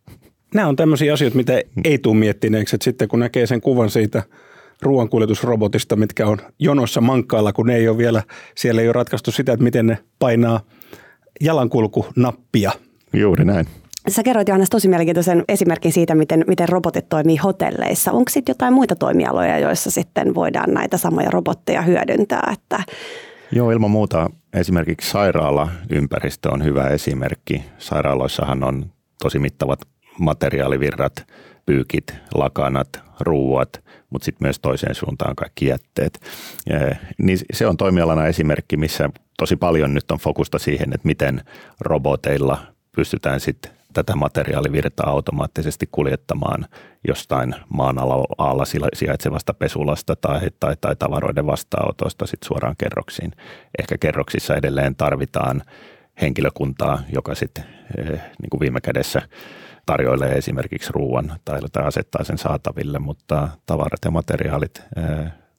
Nämä 0.53 0.67
on 0.67 0.75
tämmöisiä 0.75 1.13
asioita, 1.13 1.38
mitä 1.38 1.62
ei 1.84 1.98
tule 1.98 2.15
miettineeksi, 2.15 2.75
että 2.75 2.84
sitten 2.84 3.08
kun 3.08 3.20
näkee 3.20 3.48
sen 3.48 3.62
kuvan 3.62 3.89
siitä– 3.89 4.24
ruoankuljetusrobotista, 4.82 5.96
mitkä 5.96 6.27
on 6.27 6.38
jonossa 6.60 7.01
mankkaalla, 7.01 7.53
kun 7.53 7.67
ne 7.67 7.75
ei 7.75 7.88
ole 7.88 7.98
vielä, 7.98 8.24
siellä 8.55 8.82
ei 8.82 8.88
ole 8.88 8.94
ratkaistu 8.94 9.32
sitä, 9.32 9.53
että 9.53 9.63
miten 9.63 9.86
ne 9.86 9.98
painaa 10.20 10.60
jalankulkunappia. 11.41 12.72
Juuri 13.13 13.46
näin. 13.46 13.65
Sä 14.07 14.24
kerroit 14.24 14.47
Johannes 14.47 14.69
tosi 14.69 14.88
mielenkiintoisen 14.88 15.43
esimerkin 15.47 15.91
siitä, 15.91 16.15
miten, 16.15 16.43
miten 16.47 16.69
robotit 16.69 17.09
toimii 17.09 17.38
hotelleissa. 17.38 18.12
Onko 18.12 18.29
sitten 18.29 18.53
jotain 18.53 18.74
muita 18.74 18.95
toimialoja, 18.95 19.59
joissa 19.59 19.91
sitten 19.91 20.35
voidaan 20.35 20.74
näitä 20.74 20.97
samoja 20.97 21.31
robotteja 21.31 21.81
hyödyntää? 21.81 22.53
Että... 22.53 22.83
Joo, 23.51 23.71
ilman 23.71 23.91
muuta 23.91 24.29
esimerkiksi 24.53 25.09
sairaalaympäristö 25.09 26.50
on 26.51 26.63
hyvä 26.63 26.88
esimerkki. 26.88 27.63
Sairaaloissahan 27.77 28.63
on 28.63 28.85
tosi 29.21 29.39
mittavat 29.39 29.79
materiaalivirrat, 30.19 31.27
pyykit, 31.65 32.13
lakanat, 32.35 33.00
ruuat, 33.19 33.83
mutta 34.09 34.25
sitten 34.25 34.45
myös 34.45 34.59
toiseen 34.59 34.95
suuntaan 34.95 35.35
kaikki 35.35 35.65
jätteet. 35.65 36.19
Niin 37.17 37.38
se 37.53 37.67
on 37.67 37.77
toimialana 37.77 38.27
esimerkki, 38.27 38.77
missä 38.77 39.09
tosi 39.38 39.55
paljon 39.55 39.93
nyt 39.93 40.12
on 40.12 40.19
fokusta 40.19 40.59
siihen, 40.59 40.93
että 40.93 41.07
miten 41.07 41.41
roboteilla 41.79 42.57
pystytään 42.95 43.39
sitten 43.39 43.71
tätä 43.96 44.16
materiaalivirtaa 44.16 45.10
automaattisesti 45.10 45.90
kuljettamaan 45.92 46.66
jostain 47.08 47.56
maan 47.70 47.98
alla 48.38 48.66
sijaitsevasta 48.94 49.54
pesulasta 49.54 50.16
tai, 50.16 50.42
tai, 50.60 50.75
tai 50.82 50.96
tavaroiden 50.96 51.48
vastaanotosta 51.48 52.25
sit 52.25 52.44
suoraan 52.44 52.75
kerroksiin. 52.78 53.32
Ehkä 53.80 53.98
kerroksissa 53.98 54.56
edelleen 54.56 54.96
tarvitaan 54.96 55.62
henkilökuntaa, 56.22 57.00
joka 57.14 57.36
sitten 57.36 57.64
eh, 57.98 58.08
niin 58.42 58.50
kuin 58.50 58.60
viime 58.60 58.82
kädessä– 58.82 59.22
tarjoilee 59.86 60.32
esimerkiksi 60.32 60.94
ruoan 60.94 61.32
tai, 61.46 61.60
tai 61.72 61.88
asettaa 61.88 62.24
sen 62.24 62.38
saataville, 62.38 63.00
mutta 63.00 63.50
tavarat 63.66 64.00
ja 64.06 64.12
materiaalit 64.12 64.82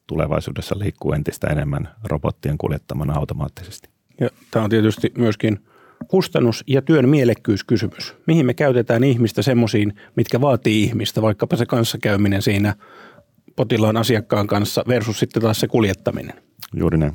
tulevaisuudessa 0.06 0.78
liikkuu 0.78 1.12
entistä 1.12 1.46
enemmän 1.46 1.88
robottien 2.04 2.58
kuljettamana 2.58 3.18
automaattisesti. 3.18 3.88
Ja 4.20 4.28
tämä 4.50 4.64
on 4.64 4.70
tietysti 4.70 5.12
myöskin 5.18 5.65
kustannus- 6.08 6.64
ja 6.66 6.82
työn 6.82 7.08
mielekkyyskysymys. 7.08 8.14
Mihin 8.26 8.46
me 8.46 8.54
käytetään 8.54 9.04
ihmistä 9.04 9.42
semmoisiin, 9.42 9.92
mitkä 10.16 10.40
vaatii 10.40 10.82
ihmistä, 10.82 11.22
vaikkapa 11.22 11.56
se 11.56 11.66
kanssakäyminen 11.66 12.42
siinä 12.42 12.74
potilaan 13.56 13.96
asiakkaan 13.96 14.46
kanssa 14.46 14.84
versus 14.88 15.18
sitten 15.18 15.42
taas 15.42 15.60
se 15.60 15.68
kuljettaminen. 15.68 16.34
Juuri 16.74 16.98
näin. 16.98 17.12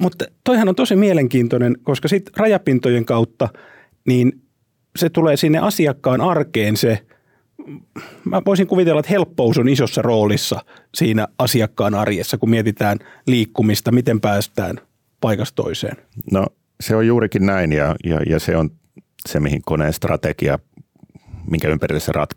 Mutta 0.00 0.24
toihan 0.44 0.68
on 0.68 0.74
tosi 0.74 0.96
mielenkiintoinen, 0.96 1.76
koska 1.82 2.08
sitten 2.08 2.34
rajapintojen 2.36 3.04
kautta 3.04 3.48
niin 4.06 4.42
se 4.98 5.10
tulee 5.10 5.36
sinne 5.36 5.58
asiakkaan 5.58 6.20
arkeen 6.20 6.76
se, 6.76 6.98
mä 8.24 8.42
voisin 8.46 8.66
kuvitella, 8.66 9.00
että 9.00 9.12
helppous 9.12 9.58
on 9.58 9.68
isossa 9.68 10.02
roolissa 10.02 10.60
siinä 10.94 11.28
asiakkaan 11.38 11.94
arjessa, 11.94 12.38
kun 12.38 12.50
mietitään 12.50 12.98
liikkumista, 13.26 13.92
miten 13.92 14.20
päästään 14.20 14.80
paikasta 15.20 15.62
toiseen. 15.62 15.96
No 16.32 16.46
se 16.80 16.96
on 16.96 17.06
juurikin 17.06 17.46
näin 17.46 17.72
ja, 17.72 17.96
ja, 18.04 18.20
ja 18.26 18.40
se 18.40 18.56
on 18.56 18.70
se, 19.28 19.40
mihin 19.40 19.62
koneen 19.62 19.92
strategia, 19.92 20.58
minkä 21.50 21.68
ympärille 21.68 22.00
se 22.00 22.12
rat, 22.12 22.30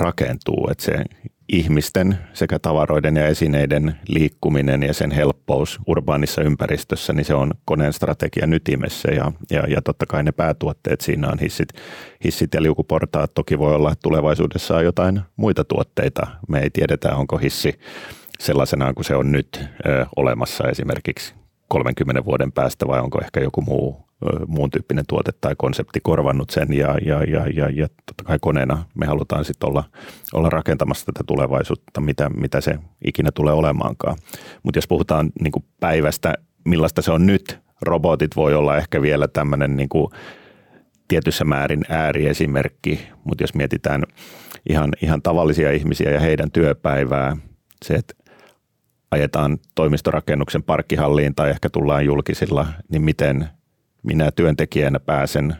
rakentuu, 0.00 0.68
että 0.70 0.84
se 0.84 1.04
ihmisten 1.52 2.18
sekä 2.32 2.58
tavaroiden 2.58 3.16
ja 3.16 3.26
esineiden 3.26 3.96
liikkuminen 4.08 4.82
ja 4.82 4.94
sen 4.94 5.10
helppous 5.10 5.78
urbaanissa 5.86 6.42
ympäristössä, 6.42 7.12
niin 7.12 7.24
se 7.24 7.34
on 7.34 7.50
koneen 7.64 7.92
strategian 7.92 8.52
ytimessä 8.52 9.10
ja, 9.10 9.32
ja, 9.50 9.60
ja 9.68 9.82
totta 9.82 10.06
kai 10.06 10.22
ne 10.22 10.32
päätuotteet 10.32 11.00
siinä 11.00 11.28
on 11.28 11.38
hissit, 11.38 11.68
hissit 12.24 12.54
ja 12.54 12.62
liukuportaat. 12.62 13.34
Toki 13.34 13.58
voi 13.58 13.74
olla 13.74 13.94
tulevaisuudessa 14.02 14.82
jotain 14.82 15.20
muita 15.36 15.64
tuotteita. 15.64 16.26
Me 16.48 16.60
ei 16.60 16.70
tiedetä, 16.70 17.14
onko 17.14 17.38
hissi 17.38 17.80
sellaisenaan 18.40 18.94
kuin 18.94 19.04
se 19.04 19.14
on 19.14 19.32
nyt 19.32 19.64
ö, 19.86 20.06
olemassa 20.16 20.68
esimerkiksi 20.68 21.39
30 21.70 22.24
vuoden 22.24 22.52
päästä 22.52 22.86
vai 22.86 23.00
onko 23.00 23.20
ehkä 23.20 23.40
joku 23.40 23.60
muu 23.60 24.10
muun 24.46 24.70
tyyppinen 24.70 25.04
tuote 25.08 25.32
tai 25.40 25.54
konsepti 25.58 26.00
korvannut 26.02 26.50
sen 26.50 26.72
ja, 26.72 26.98
ja, 27.06 27.24
ja, 27.24 27.46
ja, 27.54 27.70
ja 27.70 27.88
totta 28.06 28.24
kai 28.24 28.38
koneena 28.40 28.84
me 28.94 29.06
halutaan 29.06 29.44
sitten 29.44 29.68
olla, 29.68 29.84
olla 30.32 30.50
rakentamassa 30.50 31.06
tätä 31.06 31.24
tulevaisuutta, 31.26 32.00
mitä, 32.00 32.28
mitä 32.28 32.60
se 32.60 32.78
ikinä 33.04 33.30
tulee 33.32 33.54
olemaankaan. 33.54 34.16
Mutta 34.62 34.78
jos 34.78 34.88
puhutaan 34.88 35.30
niin 35.40 35.52
kuin 35.52 35.64
päivästä, 35.80 36.34
millaista 36.64 37.02
se 37.02 37.12
on 37.12 37.26
nyt, 37.26 37.58
robotit 37.82 38.36
voi 38.36 38.54
olla 38.54 38.76
ehkä 38.76 39.02
vielä 39.02 39.28
tämmöinen 39.28 39.76
niin 39.76 39.88
tietyssä 41.08 41.44
määrin 41.44 41.84
ääriesimerkki, 41.88 43.00
mutta 43.24 43.42
jos 43.42 43.54
mietitään 43.54 44.02
ihan, 44.68 44.90
ihan 45.02 45.22
tavallisia 45.22 45.72
ihmisiä 45.72 46.10
ja 46.10 46.20
heidän 46.20 46.50
työpäivää, 46.50 47.36
se, 47.84 47.94
että 47.94 48.14
ajetaan 49.10 49.58
toimistorakennuksen 49.74 50.62
parkkihalliin 50.62 51.34
tai 51.34 51.50
ehkä 51.50 51.70
tullaan 51.70 52.04
julkisilla, 52.04 52.66
niin 52.88 53.02
miten 53.02 53.48
minä 54.02 54.30
työntekijänä 54.30 55.00
pääsen 55.00 55.56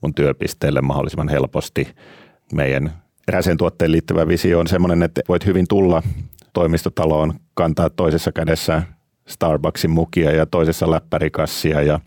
mun 0.00 0.14
työpisteelle 0.14 0.80
mahdollisimman 0.80 1.28
helposti. 1.28 1.88
Meidän 2.52 2.92
eräseen 3.28 3.56
tuotteen 3.56 3.92
liittyvä 3.92 4.28
visio 4.28 4.60
on 4.60 4.66
sellainen, 4.66 5.02
että 5.02 5.20
voit 5.28 5.46
hyvin 5.46 5.66
tulla 5.68 6.02
toimistotaloon 6.52 7.34
kantaa 7.54 7.90
toisessa 7.90 8.32
kädessä 8.32 8.82
Starbucksin 9.28 9.90
mukia 9.90 10.30
ja 10.30 10.46
toisessa 10.46 10.90
läppärikassia 10.90 11.82
ja 11.82 12.00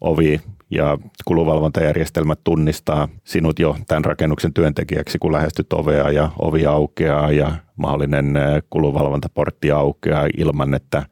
ovi 0.00 0.40
ja 0.70 0.98
kuluvalvontajärjestelmät 1.24 2.40
tunnistaa 2.44 3.08
sinut 3.24 3.58
jo 3.58 3.76
tämän 3.88 4.04
rakennuksen 4.04 4.54
työntekijäksi, 4.54 5.18
kun 5.18 5.32
lähestyt 5.32 5.72
ovea 5.72 6.10
ja 6.10 6.30
ovi 6.38 6.66
aukeaa 6.66 7.32
ja 7.32 7.52
mahdollinen 7.76 8.34
kuluvalvontaportti 8.70 9.70
aukeaa 9.70 10.26
ilman, 10.36 10.74
että 10.74 11.02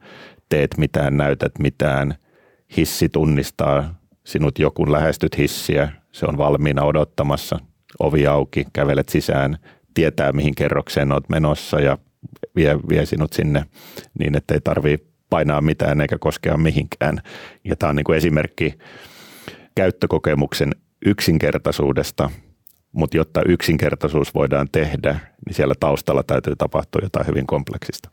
teet 0.49 0.77
mitään, 0.77 1.17
näytät 1.17 1.51
mitään. 1.59 2.15
Hissi 2.77 3.09
tunnistaa 3.09 3.95
sinut 4.25 4.59
jo, 4.59 4.71
kun 4.71 4.91
lähestyt 4.91 5.37
hissiä. 5.37 5.89
Se 6.11 6.25
on 6.25 6.37
valmiina 6.37 6.83
odottamassa. 6.83 7.59
Ovi 7.99 8.27
auki, 8.27 8.65
kävelet 8.73 9.09
sisään, 9.09 9.57
tietää 9.93 10.31
mihin 10.31 10.55
kerrokseen 10.55 11.11
olet 11.11 11.29
menossa 11.29 11.79
ja 11.79 11.97
vie, 12.55 12.79
vie 12.89 13.05
sinut 13.05 13.33
sinne 13.33 13.65
niin, 14.19 14.37
että 14.37 14.53
ei 14.53 14.61
tarvitse 14.61 15.07
painaa 15.29 15.61
mitään 15.61 16.01
eikä 16.01 16.17
koskea 16.17 16.57
mihinkään. 16.57 17.21
Ja 17.63 17.75
tämä 17.75 17.89
on 17.89 17.95
niin 17.95 18.03
kuin 18.03 18.17
esimerkki 18.17 18.73
käyttökokemuksen 19.79 20.71
yksinkertaisuudesta, 21.05 22.29
mutta 22.91 23.17
jotta 23.17 23.41
yksinkertaisuus 23.45 24.33
voidaan 24.33 24.67
tehdä, 24.71 25.19
niin 25.45 25.53
siellä 25.53 25.73
taustalla 25.79 26.23
täytyy 26.23 26.55
tapahtua 26.55 27.01
jotain 27.03 27.27
hyvin 27.27 27.47
kompleksista. 27.47 28.09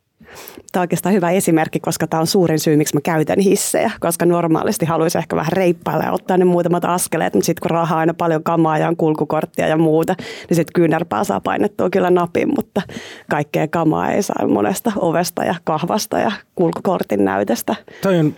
Tämä 0.72 0.80
on 0.80 0.84
oikeastaan 0.84 1.14
hyvä 1.14 1.30
esimerkki, 1.30 1.80
koska 1.80 2.06
tämä 2.06 2.20
on 2.20 2.26
suurin 2.26 2.58
syy, 2.58 2.76
miksi 2.76 2.94
mä 2.94 3.00
käytän 3.00 3.38
hissejä, 3.38 3.90
koska 4.00 4.26
normaalisti 4.26 4.86
haluaisin 4.86 5.18
ehkä 5.18 5.36
vähän 5.36 5.52
reippailla 5.52 6.04
ja 6.04 6.12
ottaa 6.12 6.36
ne 6.36 6.44
muutamat 6.44 6.84
askeleet, 6.84 7.34
mutta 7.34 7.46
sitten 7.46 7.62
kun 7.62 7.70
rahaa 7.70 7.98
aina 7.98 8.14
paljon 8.14 8.42
kamaa 8.42 8.78
ja 8.78 8.88
on 8.88 8.96
kulkukorttia 8.96 9.68
ja 9.68 9.76
muuta, 9.76 10.14
niin 10.18 10.56
sitten 10.56 10.72
kyynärpää 10.74 11.24
saa 11.24 11.40
painettua 11.40 11.90
kyllä 11.90 12.10
napin, 12.10 12.48
mutta 12.56 12.82
kaikkea 13.30 13.68
kamaa 13.68 14.12
ei 14.12 14.22
saa 14.22 14.48
monesta 14.48 14.92
ovesta 14.96 15.44
ja 15.44 15.54
kahvasta 15.64 16.18
ja 16.18 16.32
kulkukortin 16.54 17.24
näytöstä. 17.24 17.74
Toi 18.02 18.18
on 18.18 18.34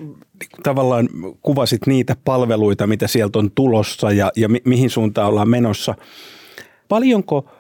tavallaan 0.63 1.09
kuvasit 1.43 1.87
niitä 1.87 2.17
palveluita, 2.25 2.87
mitä 2.87 3.07
sieltä 3.07 3.39
on 3.39 3.51
tulossa 3.51 4.13
ja, 4.13 4.33
ja 4.37 4.49
mi- 4.49 4.63
mihin 4.65 4.91
suuntaan 4.91 5.29
ollaan 5.29 5.49
menossa. 5.49 5.95
Paljonko– 6.89 7.45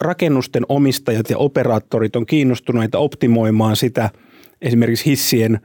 rakennusten 0.00 0.62
omistajat 0.68 1.30
ja 1.30 1.38
operaattorit 1.38 2.16
on 2.16 2.26
kiinnostuneita 2.26 2.98
optimoimaan 2.98 3.76
sitä 3.76 4.10
esimerkiksi 4.62 5.06
hissien 5.06 5.60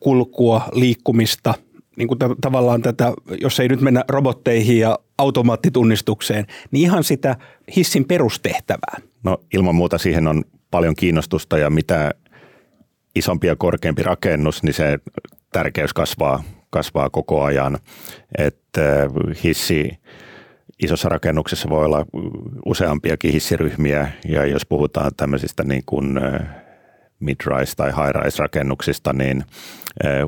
kulkua, 0.00 0.62
liikkumista, 0.72 1.54
niin 1.96 2.08
kuin 2.08 2.18
tavallaan 2.40 2.82
tätä, 2.82 3.12
jos 3.40 3.60
ei 3.60 3.68
nyt 3.68 3.80
mennä 3.80 4.04
robotteihin 4.08 4.78
ja 4.78 4.98
automaattitunnistukseen, 5.18 6.46
niin 6.70 6.82
ihan 6.82 7.04
sitä 7.04 7.36
hissin 7.76 8.04
perustehtävää. 8.04 8.96
No 9.24 9.38
ilman 9.54 9.74
muuta 9.74 9.98
siihen 9.98 10.26
on 10.26 10.44
paljon 10.70 10.94
kiinnostusta 10.96 11.58
ja 11.58 11.70
mitä 11.70 12.10
isompi 13.14 13.46
ja 13.46 13.56
korkeampi 13.56 14.02
rakennus, 14.02 14.62
niin 14.62 14.74
se 14.74 14.98
tärkeys 15.52 15.92
kasvaa, 15.92 16.42
kasvaa 16.70 17.10
koko 17.10 17.42
ajan. 17.42 17.78
Että 18.38 19.10
hissi 19.44 19.90
isossa 20.84 21.08
rakennuksessa 21.08 21.68
voi 21.68 21.84
olla 21.84 22.06
useampiakin 22.66 23.32
hissiryhmiä 23.32 24.08
ja 24.28 24.46
jos 24.46 24.66
puhutaan 24.66 25.10
tämmöisistä 25.16 25.64
niin 25.64 25.82
kuin 25.86 26.20
mid-rise 27.20 27.76
tai 27.76 27.90
high-rise 27.90 28.38
rakennuksista, 28.38 29.12
niin 29.12 29.44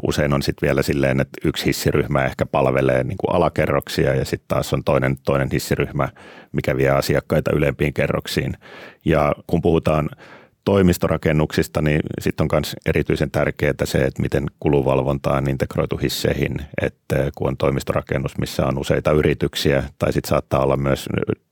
usein 0.02 0.32
on 0.32 0.42
sitten 0.42 0.66
vielä 0.66 0.82
silleen, 0.82 1.20
että 1.20 1.48
yksi 1.48 1.66
hissiryhmä 1.66 2.24
ehkä 2.24 2.46
palvelee 2.46 3.04
niin 3.04 3.18
kuin 3.18 3.36
alakerroksia 3.36 4.14
ja 4.14 4.24
sitten 4.24 4.48
taas 4.48 4.72
on 4.72 4.84
toinen, 4.84 5.16
toinen 5.24 5.48
hissiryhmä, 5.52 6.08
mikä 6.52 6.76
vie 6.76 6.90
asiakkaita 6.90 7.50
ylempiin 7.54 7.94
kerroksiin. 7.94 8.56
Ja 9.04 9.34
kun 9.46 9.62
puhutaan 9.62 10.10
toimistorakennuksista, 10.64 11.82
niin 11.82 12.00
sitten 12.20 12.44
on 12.44 12.48
myös 12.52 12.76
erityisen 12.86 13.30
tärkeää 13.30 13.74
se, 13.84 13.98
että 13.98 14.22
miten 14.22 14.46
kuluvalvonta 14.60 15.32
on 15.32 15.50
integroitu 15.50 15.96
hisseihin, 15.96 16.56
että 16.82 17.30
kun 17.36 17.48
on 17.48 17.56
toimistorakennus, 17.56 18.38
missä 18.38 18.66
on 18.66 18.78
useita 18.78 19.12
yrityksiä, 19.12 19.82
tai 19.98 20.12
sitten 20.12 20.28
saattaa 20.28 20.62
olla 20.62 20.76
myös, 20.76 21.08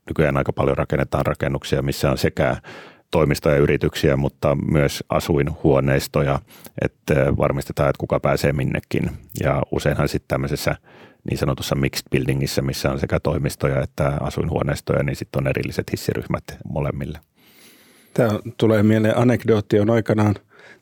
nykyään 0.08 0.36
aika 0.36 0.52
paljon 0.52 0.76
rakennetaan 0.76 1.26
rakennuksia, 1.26 1.82
missä 1.82 2.10
on 2.10 2.18
sekä 2.18 2.56
toimistoja 3.10 3.54
ja 3.54 3.62
yrityksiä, 3.62 4.16
mutta 4.16 4.56
myös 4.70 5.04
asuinhuoneistoja, 5.08 6.38
että 6.82 7.14
varmistetaan, 7.36 7.90
että 7.90 8.00
kuka 8.00 8.20
pääsee 8.20 8.52
minnekin. 8.52 9.10
Ja 9.42 9.62
useinhan 9.70 10.08
sitten 10.08 10.28
tämmöisessä 10.28 10.76
niin 11.30 11.38
sanotussa 11.38 11.74
mixed 11.74 12.06
buildingissa, 12.10 12.62
missä 12.62 12.90
on 12.90 13.00
sekä 13.00 13.20
toimistoja 13.20 13.82
että 13.82 14.12
asuinhuoneistoja, 14.20 15.02
niin 15.02 15.16
sitten 15.16 15.42
on 15.42 15.48
erilliset 15.48 15.92
hissiryhmät 15.92 16.44
molemmille. 16.68 17.18
Tämä 18.14 18.38
tulee 18.56 18.82
mieleen 18.82 19.18
anekdootti, 19.18 19.80
on 19.80 19.90
aikanaan 19.90 20.34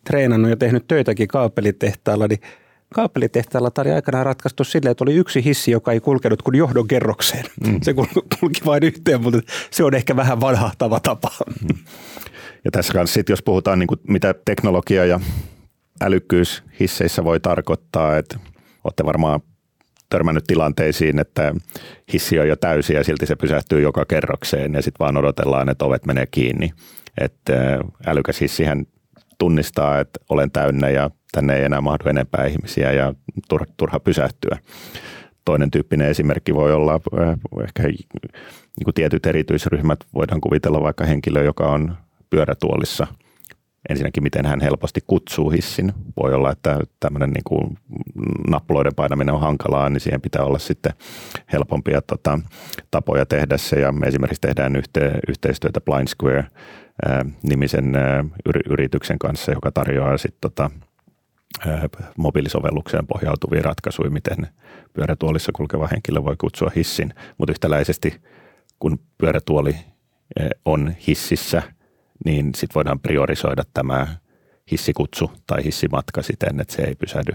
treenannut 0.04 0.50
ja 0.50 0.56
tehnyt 0.56 0.86
töitäkin 0.88 1.28
kaapelitehtaalla, 1.28 2.26
niin 2.28 2.40
kaapelitehtaalla 2.94 3.70
tämä 3.70 3.82
oli 3.82 3.94
aikanaan 3.94 4.26
ratkaistu 4.26 4.64
silleen, 4.64 4.90
että 4.90 5.04
oli 5.04 5.14
yksi 5.14 5.44
hissi, 5.44 5.70
joka 5.70 5.92
ei 5.92 6.00
kulkenut 6.00 6.42
kuin 6.42 6.56
johdon 6.56 6.88
kerrokseen. 6.88 7.44
Mm. 7.66 7.80
Se 7.82 7.94
kulki 8.40 8.60
vain 8.64 8.84
yhteen, 8.84 9.22
mutta 9.22 9.40
se 9.70 9.84
on 9.84 9.94
ehkä 9.94 10.16
vähän 10.16 10.40
vanhahtava 10.40 11.00
tapa. 11.00 11.30
Mm. 11.62 11.78
Ja 12.64 12.70
tässä 12.70 12.92
kanssa 12.92 13.14
sit, 13.14 13.28
jos 13.28 13.42
puhutaan 13.42 13.78
niin 13.78 13.86
kuin 13.86 14.00
mitä 14.08 14.34
teknologia 14.44 15.06
ja 15.06 15.20
älykkyys 16.00 16.62
hisseissä 16.80 17.24
voi 17.24 17.40
tarkoittaa, 17.40 18.18
että 18.18 18.38
olette 18.84 19.04
varmaan 19.04 19.40
törmännyt 20.10 20.44
tilanteisiin, 20.44 21.18
että 21.18 21.54
hissi 22.12 22.38
on 22.38 22.48
jo 22.48 22.56
täysi 22.56 22.94
ja 22.94 23.04
silti 23.04 23.26
se 23.26 23.36
pysähtyy 23.36 23.80
joka 23.80 24.04
kerrokseen 24.04 24.74
ja 24.74 24.82
sitten 24.82 24.98
vaan 24.98 25.16
odotellaan, 25.16 25.68
että 25.68 25.84
ovet 25.84 26.06
menee 26.06 26.26
kiinni. 26.30 26.70
Että 27.18 27.80
älykäs 28.06 28.40
hissihän 28.40 28.86
tunnistaa, 29.38 30.00
että 30.00 30.20
olen 30.28 30.50
täynnä 30.50 30.88
ja 30.88 31.10
tänne 31.32 31.56
ei 31.56 31.64
enää 31.64 31.80
mahdu 31.80 32.08
enempää 32.08 32.46
ihmisiä 32.46 32.92
ja 32.92 33.14
turha, 33.48 33.66
turha 33.76 34.00
pysähtyä. 34.00 34.58
Toinen 35.44 35.70
tyyppinen 35.70 36.08
esimerkki 36.08 36.54
voi 36.54 36.72
olla 36.72 37.00
ehkä 37.64 37.82
niin 37.82 38.84
kuin 38.84 38.94
tietyt 38.94 39.26
erityisryhmät. 39.26 39.98
Voidaan 40.14 40.40
kuvitella 40.40 40.82
vaikka 40.82 41.04
henkilö, 41.04 41.42
joka 41.42 41.68
on 41.70 41.96
pyörätuolissa– 42.30 43.06
ensinnäkin 43.88 44.22
miten 44.22 44.46
hän 44.46 44.60
helposti 44.60 45.00
kutsuu 45.06 45.50
hissin. 45.50 45.92
Voi 46.22 46.34
olla, 46.34 46.52
että 46.52 46.78
tämmöinen 47.00 47.30
niin 47.30 47.44
kuin 47.44 47.78
nappuloiden 48.48 48.94
painaminen 48.94 49.34
on 49.34 49.40
hankalaa, 49.40 49.90
niin 49.90 50.00
siihen 50.00 50.20
pitää 50.20 50.44
olla 50.44 50.58
sitten 50.58 50.92
helpompia 51.52 52.02
tota, 52.02 52.38
tapoja 52.90 53.26
tehdä 53.26 53.56
se. 53.58 53.80
Ja 53.80 53.92
me 53.92 54.06
esimerkiksi 54.06 54.40
tehdään 54.40 54.76
yhte, 54.76 55.12
yhteistyötä 55.28 55.80
Blind 55.80 56.08
Square 56.08 56.46
nimisen 57.42 57.92
yrityksen 58.70 59.18
kanssa, 59.18 59.52
joka 59.52 59.72
tarjoaa 59.72 60.18
sitten 60.18 60.40
tota, 60.40 60.70
mobiilisovellukseen 62.16 63.06
pohjautuvia 63.06 63.62
ratkaisuja, 63.62 64.10
miten 64.10 64.46
pyörätuolissa 64.92 65.52
kulkeva 65.52 65.88
henkilö 65.92 66.24
voi 66.24 66.36
kutsua 66.36 66.70
hissin. 66.76 67.14
Mutta 67.38 67.52
yhtäläisesti, 67.52 68.20
kun 68.78 68.98
pyörätuoli 69.18 69.76
on 70.64 70.94
hississä– 71.06 71.62
niin 72.24 72.54
sitten 72.54 72.74
voidaan 72.74 73.00
priorisoida 73.00 73.62
tämä 73.74 74.06
hissikutsu 74.70 75.32
tai 75.46 75.64
hissimatka 75.64 76.22
siten, 76.22 76.60
että 76.60 76.74
se 76.74 76.82
ei 76.82 76.94
pysähdy, 76.94 77.32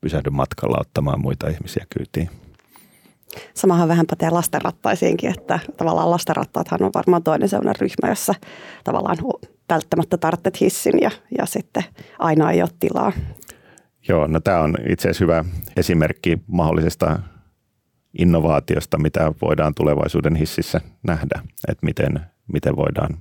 pysähdy 0.00 0.30
matkalla 0.30 0.78
ottamaan 0.80 1.20
muita 1.20 1.48
ihmisiä 1.48 1.86
kyytiin. 1.98 2.30
Samahan 3.54 3.88
vähän 3.88 4.06
pätee 4.06 4.30
lastenrattaisiinkin, 4.30 5.30
että 5.30 5.58
tavallaan 5.76 6.10
lastenrattaathan 6.10 6.82
on 6.82 6.90
varmaan 6.94 7.22
toinen 7.22 7.48
sellainen 7.48 7.80
ryhmä, 7.80 8.08
jossa 8.08 8.34
tavallaan 8.84 9.16
välttämättä 9.68 10.16
tarvitset 10.16 10.60
hissin 10.60 11.00
ja, 11.00 11.10
ja 11.38 11.46
sitten 11.46 11.84
aina 12.18 12.50
ei 12.50 12.62
ole 12.62 12.70
tilaa. 12.80 13.12
Joo, 14.08 14.26
no 14.26 14.40
tämä 14.40 14.60
on 14.60 14.76
itse 14.88 15.08
asiassa 15.08 15.24
hyvä 15.24 15.44
esimerkki 15.76 16.38
mahdollisesta 16.46 17.18
innovaatiosta, 18.18 18.98
mitä 18.98 19.32
voidaan 19.42 19.74
tulevaisuuden 19.74 20.36
hississä 20.36 20.80
nähdä, 21.02 21.40
että 21.68 21.86
miten, 21.86 22.20
miten 22.52 22.76
voidaan 22.76 23.18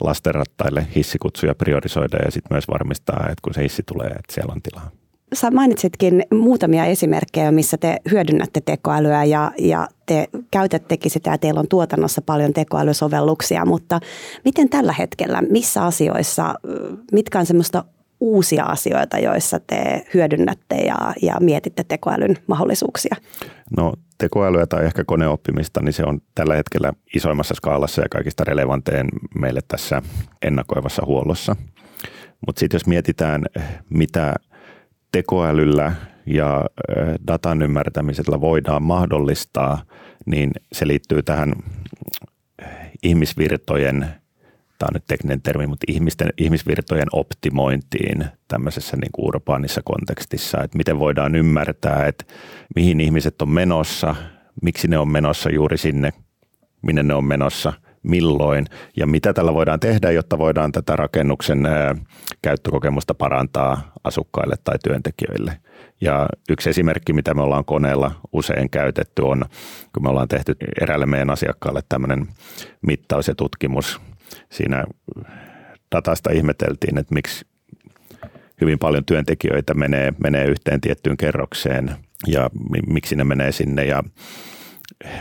lastenrattaille 0.00 0.86
hissikutsuja 0.96 1.54
priorisoida 1.54 2.16
ja 2.24 2.30
sitten 2.30 2.54
myös 2.54 2.68
varmistaa, 2.68 3.22
että 3.22 3.42
kun 3.42 3.54
se 3.54 3.62
hissi 3.62 3.82
tulee, 3.82 4.08
että 4.08 4.34
siellä 4.34 4.52
on 4.52 4.62
tilaa. 4.62 4.90
Sä 5.32 5.50
mainitsitkin 5.50 6.22
muutamia 6.34 6.84
esimerkkejä, 6.84 7.52
missä 7.52 7.76
te 7.76 7.96
hyödynnätte 8.10 8.60
tekoälyä 8.60 9.24
ja, 9.24 9.52
ja 9.58 9.88
te 10.06 10.28
käytättekin 10.50 11.10
sitä 11.10 11.30
ja 11.30 11.38
teillä 11.38 11.60
on 11.60 11.68
tuotannossa 11.68 12.22
paljon 12.22 12.52
tekoälysovelluksia, 12.52 13.66
mutta 13.66 14.00
miten 14.44 14.68
tällä 14.68 14.92
hetkellä, 14.92 15.42
missä 15.50 15.84
asioissa, 15.84 16.54
mitkä 17.12 17.38
on 17.38 17.46
semmoista 17.46 17.84
uusia 18.20 18.64
asioita, 18.64 19.18
joissa 19.18 19.60
te 19.60 20.06
hyödynnätte 20.14 20.76
ja, 20.76 21.14
ja 21.22 21.36
mietitte 21.40 21.84
tekoälyn 21.84 22.36
mahdollisuuksia? 22.46 23.16
No 23.76 23.92
tekoälyä 24.18 24.66
tai 24.66 24.84
ehkä 24.84 25.04
koneoppimista, 25.04 25.80
niin 25.82 25.92
se 25.92 26.04
on 26.04 26.20
tällä 26.34 26.56
hetkellä 26.56 26.92
isoimmassa 27.14 27.54
skaalassa 27.54 28.02
ja 28.02 28.08
kaikista 28.10 28.44
relevanteen 28.44 29.08
meille 29.38 29.60
tässä 29.68 30.02
ennakoivassa 30.42 31.02
huollossa. 31.06 31.56
Mutta 32.46 32.60
sitten 32.60 32.74
jos 32.74 32.86
mietitään, 32.86 33.44
mitä 33.90 34.34
tekoälyllä 35.12 35.92
ja 36.26 36.64
datan 37.26 37.62
ymmärtämisellä 37.62 38.40
voidaan 38.40 38.82
mahdollistaa, 38.82 39.82
niin 40.26 40.50
se 40.72 40.86
liittyy 40.86 41.22
tähän 41.22 41.52
ihmisvirtojen 43.02 44.06
tämä 44.82 44.88
on 44.88 44.94
nyt 44.94 45.06
tekninen 45.06 45.42
termi, 45.42 45.66
mutta 45.66 45.84
ihmisten, 45.88 46.28
ihmisvirtojen 46.38 47.08
optimointiin 47.12 48.24
tämmöisessä 48.48 48.96
niin 48.96 49.12
kuin 49.12 49.26
urbaanissa 49.26 49.80
kontekstissa, 49.84 50.62
että 50.62 50.76
miten 50.76 50.98
voidaan 50.98 51.34
ymmärtää, 51.34 52.06
että 52.06 52.24
mihin 52.76 53.00
ihmiset 53.00 53.42
on 53.42 53.48
menossa, 53.48 54.14
miksi 54.62 54.88
ne 54.88 54.98
on 54.98 55.08
menossa 55.08 55.50
juuri 55.50 55.78
sinne, 55.78 56.12
minne 56.82 57.02
ne 57.02 57.14
on 57.14 57.24
menossa, 57.24 57.72
milloin 58.02 58.66
ja 58.96 59.06
mitä 59.06 59.32
tällä 59.32 59.54
voidaan 59.54 59.80
tehdä, 59.80 60.10
jotta 60.10 60.38
voidaan 60.38 60.72
tätä 60.72 60.96
rakennuksen 60.96 61.68
käyttökokemusta 62.42 63.14
parantaa 63.14 63.92
asukkaille 64.04 64.56
tai 64.64 64.76
työntekijöille. 64.84 65.58
Ja 66.00 66.28
yksi 66.48 66.70
esimerkki, 66.70 67.12
mitä 67.12 67.34
me 67.34 67.42
ollaan 67.42 67.64
koneella 67.64 68.12
usein 68.32 68.70
käytetty 68.70 69.22
on, 69.22 69.44
kun 69.94 70.02
me 70.02 70.08
ollaan 70.08 70.28
tehty 70.28 70.56
eräälle 70.80 71.06
meidän 71.06 71.30
asiakkaalle 71.30 71.80
tämmöinen 71.88 72.26
mittaus 72.86 73.28
ja 73.28 73.34
tutkimus. 73.34 74.00
Siinä 74.50 74.84
datasta 75.94 76.30
ihmeteltiin, 76.30 76.98
että 76.98 77.14
miksi 77.14 77.46
hyvin 78.60 78.78
paljon 78.78 79.04
työntekijöitä 79.04 79.74
menee, 79.74 80.12
menee 80.22 80.44
yhteen 80.44 80.80
tiettyyn 80.80 81.16
kerrokseen 81.16 81.90
ja 82.26 82.50
miksi 82.86 83.16
ne 83.16 83.24
menee 83.24 83.52
sinne 83.52 83.84
ja 83.84 84.02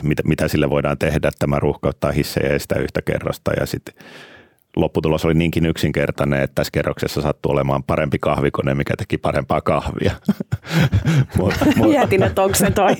mitä, 0.03 0.23
mitä 0.25 0.47
sille 0.47 0.69
voidaan 0.69 0.97
tehdä. 0.97 1.31
Tämä 1.39 1.60
ruuhkauttaa 1.60 2.12
hissejä 2.12 2.53
ja 2.53 2.60
sitä 2.60 2.75
yhtä 2.79 3.01
kerrosta 3.01 3.51
ja 3.60 3.65
sitten 3.65 3.93
lopputulos 4.75 5.25
oli 5.25 5.34
niinkin 5.34 5.65
yksinkertainen, 5.65 6.41
että 6.41 6.55
tässä 6.55 6.71
kerroksessa 6.71 7.21
sattui 7.21 7.51
olemaan 7.51 7.84
parempi 7.84 8.19
kahvikone, 8.19 8.75
mikä 8.75 8.93
teki 8.97 9.17
parempaa 9.17 9.62
kahvia. 9.62 10.12
Mietin, 11.86 12.23
että 12.23 12.43
onko 12.43 12.55
se 12.55 12.71
toi. 12.71 12.95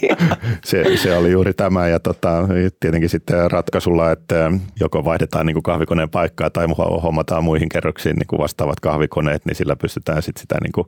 se, 0.66 0.98
se 0.98 1.18
oli 1.18 1.32
juuri 1.32 1.54
tämä 1.54 1.88
ja 1.88 2.00
tota, 2.00 2.48
tietenkin 2.80 3.10
sitten 3.10 3.52
ratkaisulla, 3.52 4.12
että 4.12 4.52
joko 4.80 5.06
vaihdetaan 5.06 5.46
niin 5.46 5.56
kuin 5.56 5.64
kahvikoneen 5.64 6.10
paikkaa 6.10 6.50
tai 6.50 6.68
hommataan 7.04 7.44
muihin 7.44 7.70
kerroksiin 7.70 8.16
niin 8.16 8.28
kuin 8.28 8.40
vastaavat 8.40 8.80
kahvikoneet, 8.80 9.46
niin 9.46 9.56
sillä 9.56 9.76
pystytään 9.76 10.22
sitten 10.22 10.42
sitä 10.42 10.56
niin 10.64 10.72
kuin 10.72 10.88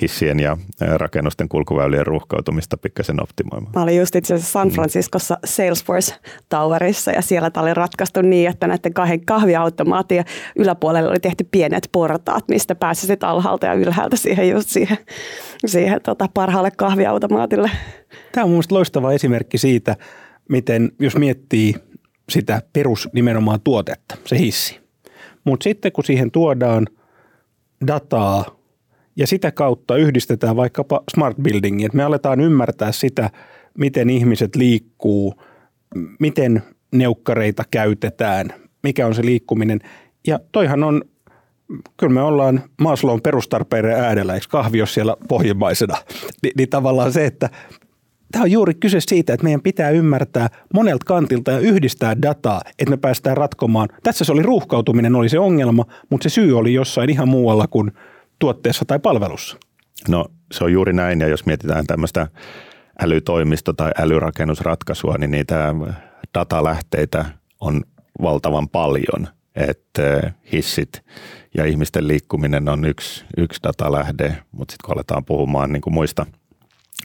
hissien 0.00 0.40
ja 0.40 0.56
rakennusten 0.80 1.48
kulkuväylien 1.48 2.06
ruuhkautumista 2.06 2.76
pikkasen 2.76 3.22
optimoimaan. 3.22 3.72
Mä 3.76 3.82
olin 3.82 3.96
just 3.96 4.16
itse 4.16 4.34
asiassa 4.34 4.52
San 4.52 4.68
Franciscossa 4.68 5.38
Salesforce 5.44 6.14
Towerissa 6.48 7.10
ja 7.10 7.22
siellä 7.22 7.50
tämä 7.50 7.64
oli 7.64 7.74
ratkaistu 7.74 8.22
niin, 8.22 8.50
että 8.50 8.66
näiden 8.66 8.94
kahden 8.94 9.24
kahviautomaattien 9.24 10.24
yläpuolelle 10.56 11.08
oli 11.08 11.20
tehty 11.20 11.48
pienet 11.50 11.88
portaat, 11.92 12.44
mistä 12.48 12.74
pääsisit 12.74 13.24
alhaalta 13.24 13.66
ja 13.66 13.74
ylhäältä 13.74 14.16
siihen 14.16 14.50
just 14.50 14.68
siihen, 14.68 14.98
siihen 15.66 16.00
tota 16.02 16.28
parhaalle 16.34 16.70
kahviautomaatille. 16.70 17.70
Tämä 18.32 18.44
on 18.44 18.50
mielestäni 18.50 18.76
loistava 18.76 19.12
esimerkki 19.12 19.58
siitä, 19.58 19.96
miten 20.48 20.92
jos 20.98 21.16
miettii 21.16 21.74
sitä 22.28 22.62
perus 22.72 23.08
nimenomaan 23.12 23.60
tuotetta, 23.60 24.16
se 24.24 24.38
hissi. 24.38 24.80
Mutta 25.44 25.64
sitten 25.64 25.92
kun 25.92 26.04
siihen 26.04 26.30
tuodaan 26.30 26.86
dataa 27.86 28.57
ja 29.18 29.26
sitä 29.26 29.52
kautta 29.52 29.96
yhdistetään 29.96 30.56
vaikkapa 30.56 31.02
smart 31.10 31.36
buildingiin, 31.42 31.86
että 31.86 31.96
me 31.96 32.04
aletaan 32.04 32.40
ymmärtää 32.40 32.92
sitä, 32.92 33.30
miten 33.78 34.10
ihmiset 34.10 34.56
liikkuu, 34.56 35.42
miten 36.20 36.62
neukkareita 36.92 37.62
käytetään, 37.70 38.54
mikä 38.82 39.06
on 39.06 39.14
se 39.14 39.24
liikkuminen. 39.24 39.80
Ja 40.26 40.40
toihan 40.52 40.84
on, 40.84 41.02
kyllä 41.96 42.12
me 42.12 42.22
ollaan 42.22 42.62
Maslown 42.80 43.22
perustarpeiden 43.22 44.00
äärellä, 44.00 44.34
eikö 44.34 44.46
kahvi 44.50 44.80
ole 44.80 44.88
siellä 44.88 45.16
pohjimmaisena, 45.28 45.96
Ni, 46.42 46.50
niin 46.56 46.68
tavallaan 46.68 47.12
se, 47.12 47.26
että 47.26 47.50
Tämä 48.32 48.42
on 48.42 48.50
juuri 48.50 48.74
kyse 48.74 49.00
siitä, 49.00 49.34
että 49.34 49.44
meidän 49.44 49.62
pitää 49.62 49.90
ymmärtää 49.90 50.48
monelta 50.74 51.04
kantilta 51.06 51.50
ja 51.50 51.58
yhdistää 51.58 52.22
dataa, 52.22 52.60
että 52.78 52.90
me 52.90 52.96
päästään 52.96 53.36
ratkomaan. 53.36 53.88
Tässä 54.02 54.24
se 54.24 54.32
oli 54.32 54.42
ruuhkautuminen, 54.42 55.14
oli 55.14 55.28
se 55.28 55.38
ongelma, 55.38 55.84
mutta 56.10 56.28
se 56.28 56.34
syy 56.34 56.58
oli 56.58 56.74
jossain 56.74 57.10
ihan 57.10 57.28
muualla 57.28 57.66
kuin 57.66 57.92
tuotteessa 58.38 58.84
tai 58.84 58.98
palvelussa? 58.98 59.56
No 60.08 60.26
se 60.52 60.64
on 60.64 60.72
juuri 60.72 60.92
näin 60.92 61.20
ja 61.20 61.28
jos 61.28 61.46
mietitään 61.46 61.86
tämmöistä 61.86 62.26
älytoimisto- 63.02 63.74
tai 63.76 63.90
älyrakennusratkaisua, 63.98 65.18
niin 65.18 65.30
niitä 65.30 65.74
datalähteitä 66.34 67.24
on 67.60 67.82
valtavan 68.22 68.68
paljon. 68.68 69.28
Että 69.54 70.32
hissit 70.52 71.02
ja 71.56 71.64
ihmisten 71.64 72.08
liikkuminen 72.08 72.68
on 72.68 72.84
yksi, 72.84 73.24
yksi 73.36 73.62
datalähde, 73.62 74.36
mutta 74.52 74.72
sitten 74.72 74.86
kun 74.86 74.94
aletaan 74.94 75.24
puhumaan 75.24 75.72
niin 75.72 75.80
kuin 75.80 75.94
muista, 75.94 76.26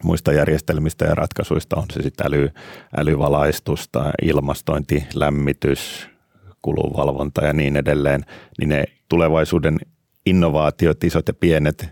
muista 0.04 0.34
järjestelmistä 0.34 1.06
ja 1.06 1.16
ratkaisuista, 1.16 1.76
on 1.76 1.86
se 1.92 2.02
sitten 2.02 2.28
äly, 2.28 2.50
älyvalaistusta, 2.98 4.12
ilmastointi, 4.22 5.08
lämmitys, 5.14 6.10
kulunvalvonta 6.62 7.46
ja 7.46 7.54
niin 7.54 7.78
edelleen, 7.78 8.26
niin 8.60 8.70
ne 8.70 8.84
tulevaisuuden 9.10 9.78
innovaatiot, 10.26 11.04
isot 11.04 11.28
ja 11.28 11.34
pienet, 11.34 11.90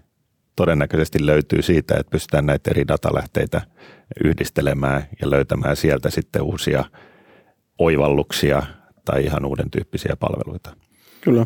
todennäköisesti 0.55 1.25
löytyy 1.25 1.61
siitä, 1.61 1.95
että 1.99 2.11
pystytään 2.11 2.45
näitä 2.45 2.71
eri 2.71 2.87
datalähteitä 2.87 3.61
yhdistelemään 4.23 5.03
ja 5.21 5.29
löytämään 5.29 5.75
sieltä 5.75 6.09
sitten 6.09 6.41
uusia 6.41 6.85
oivalluksia 7.79 8.63
tai 9.05 9.23
ihan 9.23 9.45
uuden 9.45 9.71
tyyppisiä 9.71 10.15
palveluita. 10.19 10.75
Kyllä. 11.21 11.45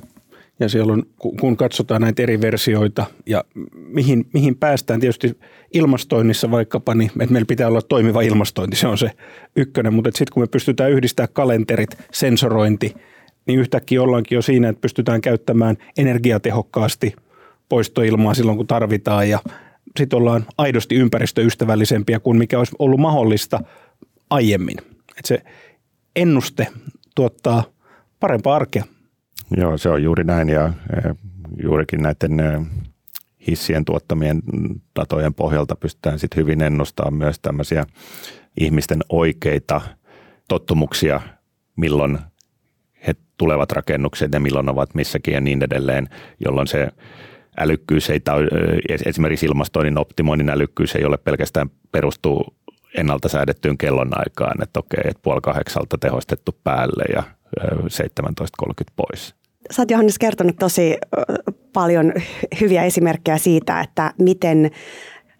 Ja 0.59 0.69
siellä 0.69 0.93
on, 0.93 1.03
kun 1.17 1.57
katsotaan 1.57 2.01
näitä 2.01 2.23
eri 2.23 2.41
versioita 2.41 3.05
ja 3.25 3.43
mihin, 3.73 4.25
mihin 4.33 4.57
päästään 4.57 4.99
tietysti 4.99 5.39
ilmastoinnissa 5.73 6.51
vaikkapa, 6.51 6.95
niin 6.95 7.11
että 7.21 7.33
meillä 7.33 7.45
pitää 7.45 7.67
olla 7.67 7.81
toimiva 7.81 8.21
ilmastointi, 8.21 8.75
se 8.75 8.87
on 8.87 8.97
se 8.97 9.11
ykkönen, 9.55 9.93
mutta 9.93 10.09
sitten 10.13 10.33
kun 10.33 10.43
me 10.43 10.47
pystytään 10.47 10.91
yhdistämään 10.91 11.33
kalenterit, 11.33 11.97
sensorointi– 12.11 12.93
niin 13.45 13.59
yhtäkkiä 13.59 14.01
ollaankin 14.01 14.35
jo 14.35 14.41
siinä, 14.41 14.69
että 14.69 14.81
pystytään 14.81 15.21
käyttämään 15.21 15.77
energiatehokkaasti 15.97 17.15
poistoilmaa 17.69 18.33
silloin, 18.33 18.57
kun 18.57 18.67
tarvitaan 18.67 19.29
ja 19.29 19.39
sitten 19.97 20.17
ollaan 20.17 20.45
aidosti 20.57 20.95
ympäristöystävällisempiä 20.95 22.19
kuin 22.19 22.37
mikä 22.37 22.57
olisi 22.57 22.75
ollut 22.79 22.99
mahdollista 22.99 23.59
aiemmin. 24.29 24.77
Et 25.19 25.25
se 25.25 25.43
ennuste 26.15 26.67
tuottaa 27.15 27.63
parempaa 28.19 28.55
arkea. 28.55 28.83
Joo, 29.57 29.77
se 29.77 29.89
on 29.89 30.03
juuri 30.03 30.23
näin 30.23 30.49
ja 30.49 30.65
e, 30.65 31.15
juurikin 31.63 32.01
näiden 32.01 32.39
e, 32.39 32.61
hissien 33.47 33.85
tuottamien 33.85 34.41
datojen 34.99 35.33
pohjalta 35.33 35.75
pystytään 35.75 36.19
sitten 36.19 36.37
hyvin 36.37 36.61
ennustamaan 36.61 37.13
myös 37.13 37.39
tämmöisiä 37.39 37.85
ihmisten 38.59 38.99
oikeita 39.09 39.81
tottumuksia, 40.47 41.21
milloin 41.75 42.19
tulevat 43.37 43.71
rakennukset 43.71 44.33
ja 44.33 44.39
milloin 44.39 44.69
ovat 44.69 44.95
missäkin 44.95 45.33
ja 45.33 45.41
niin 45.41 45.63
edelleen, 45.63 46.09
jolloin 46.45 46.67
se 46.67 46.87
älykkyys 47.57 48.09
ei, 48.09 48.21
esimerkiksi 49.05 49.45
ilmastoinnin 49.45 49.97
optimoinnin 49.97 50.49
älykkyys 50.49 50.95
ei 50.95 51.05
ole 51.05 51.17
pelkästään 51.17 51.69
perustuu 51.91 52.55
ennalta 52.97 53.29
säädettyyn 53.29 53.77
kellonaikaan, 53.77 54.63
että 54.63 54.79
okei, 54.79 55.01
että 55.05 55.21
puoli 55.23 55.41
kahdeksalta 55.41 55.97
tehostettu 55.97 56.55
päälle 56.63 57.03
ja 57.15 57.23
17.30 57.61 58.73
pois. 58.95 59.35
Sä 59.71 59.81
oot 59.81 59.91
Johannes 59.91 60.19
kertonut 60.19 60.55
tosi 60.59 60.97
paljon 61.73 62.13
hyviä 62.61 62.83
esimerkkejä 62.83 63.37
siitä, 63.37 63.81
että 63.81 64.13
miten 64.19 64.71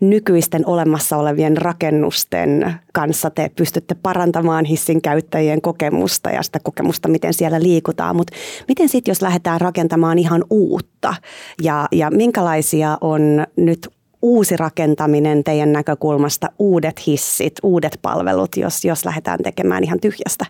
nykyisten 0.10 0.66
olemassa 0.66 1.18
olevien 1.18 1.58
rakennusten 1.58 2.76
kanssa 2.94 3.30
te 3.30 3.52
pystytte 3.56 3.96
parantamaan 3.96 4.66
hissin 4.66 5.02
käyttäjien 5.02 5.62
kokemusta 5.62 6.30
ja 6.30 6.44
sitä 6.44 6.60
kokemusta, 6.64 7.08
miten 7.08 7.34
siellä 7.34 7.62
liikutaan. 7.62 8.16
Mutta 8.16 8.34
miten 8.68 8.90
sitten, 8.90 9.12
jos 9.12 9.22
lähdetään 9.22 9.62
rakentamaan 9.62 10.20
ihan 10.20 10.44
uutta 10.50 11.16
ja, 11.62 11.88
ja 11.92 12.12
minkälaisia 12.12 12.98
on 13.02 13.46
nyt 13.58 13.88
uusi 14.22 14.58
rakentaminen 14.58 15.44
teidän 15.44 15.74
näkökulmasta, 15.74 16.48
uudet 16.60 17.08
hissit, 17.08 17.54
uudet 17.64 18.00
palvelut, 18.02 18.58
jos, 18.58 18.86
jos 18.86 19.06
lähdetään 19.06 19.40
tekemään 19.44 19.84
ihan 19.84 20.00
tyhjästä? 20.00 20.46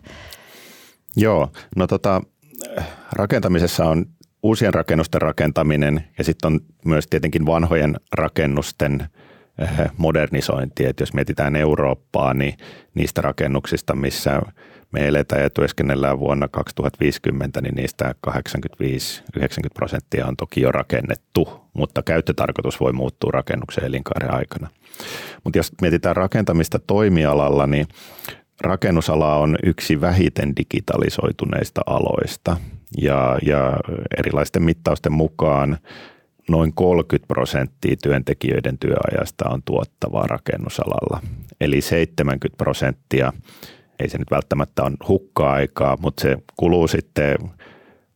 Joo, 1.18 1.50
no 1.76 1.88
tota, 1.88 2.22
rakentamisessa 3.12 3.86
on 3.86 4.06
uusien 4.44 4.74
rakennusten 4.74 5.22
rakentaminen 5.22 6.04
ja 6.18 6.24
sitten 6.24 6.54
on 6.54 6.60
myös 6.86 7.08
tietenkin 7.08 7.46
vanhojen 7.46 7.96
rakennusten 8.14 9.08
modernisointi. 9.98 10.86
Että 10.86 11.02
jos 11.02 11.14
mietitään 11.14 11.56
Eurooppaa, 11.56 12.34
niin 12.34 12.58
niistä 12.96 13.22
rakennuksista, 13.22 13.96
missä 13.96 14.42
me 14.92 15.08
eletään 15.08 15.42
ja 15.42 15.50
työskennellään 15.50 16.20
vuonna 16.20 16.48
2050, 16.48 17.62
niin 17.62 17.76
niistä 17.76 18.16
85-90 18.28 18.32
prosenttia 19.74 20.28
on 20.28 20.38
toki 20.38 20.62
jo 20.62 20.72
rakennettu, 20.72 21.62
mutta 21.74 22.04
käyttötarkoitus 22.04 22.80
voi 22.80 22.94
muuttua 22.94 23.30
rakennuksen 23.34 23.84
elinkaaren 23.84 24.34
aikana. 24.34 24.70
Mutta 25.44 25.60
jos 25.60 25.72
mietitään 25.82 26.16
rakentamista 26.16 26.80
toimialalla, 26.80 27.68
niin 27.68 27.88
rakennusala 28.62 29.36
on 29.36 29.56
yksi 29.64 30.02
vähiten 30.02 30.56
digitalisoituneista 30.56 31.82
aloista 31.86 32.58
ja, 33.02 33.38
ja 33.46 33.74
erilaisten 34.18 34.64
mittausten 34.64 35.14
mukaan 35.14 35.78
noin 36.50 36.74
30 36.74 37.28
prosenttia 37.28 37.96
työntekijöiden 38.04 38.78
työajasta 38.78 39.50
on 39.50 39.62
tuottavaa 39.66 40.28
rakennusalalla. 40.28 41.22
Eli 41.62 41.82
70 41.82 42.58
prosenttia, 42.58 43.34
ei 44.00 44.10
se 44.10 44.18
nyt 44.18 44.32
välttämättä 44.32 44.84
on 44.84 44.98
hukkaa 45.08 45.54
aikaa, 45.54 45.98
mutta 46.02 46.22
se 46.22 46.38
kuluu 46.58 46.88
sitten 46.88 47.38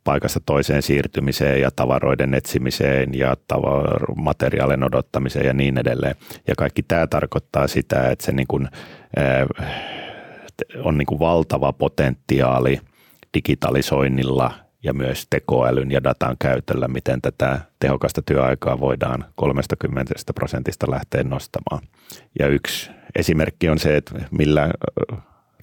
paikasta 0.04 0.40
toiseen 0.46 0.82
siirtymiseen 0.82 1.62
ja 1.62 1.72
tavaroiden 1.76 2.34
etsimiseen 2.34 3.10
ja 3.14 3.36
tavar- 3.54 4.16
materiaalien 4.16 4.84
odottamiseen 4.84 5.46
ja 5.46 5.54
niin 5.54 5.78
edelleen. 5.78 6.16
Ja 6.48 6.56
kaikki 6.58 6.84
tämä 6.84 7.08
tarkoittaa 7.08 7.68
sitä, 7.68 8.10
että 8.10 8.26
se 8.26 8.32
niin 8.32 8.48
kuin, 8.48 8.68
on 10.84 10.98
niin 10.98 11.06
kuin 11.06 11.20
valtava 11.20 11.74
potentiaali 11.74 12.80
digitalisoinnilla 13.34 14.54
ja 14.84 14.94
myös 14.94 15.28
tekoälyn 15.30 15.92
ja 15.92 16.04
datan 16.04 16.36
käytöllä, 16.40 16.88
miten 16.88 17.22
tätä 17.22 17.60
tehokasta 17.80 18.22
työaikaa 18.22 18.80
voidaan 18.80 19.26
30 19.36 20.14
prosentista 20.36 20.92
lähteä 20.92 21.24
nostamaan. 21.24 21.82
Ja 22.40 22.48
yksi 22.48 22.92
esimerkki 23.16 23.70
on 23.70 23.80
se, 23.80 23.98
että 23.98 24.26
millä 24.32 24.70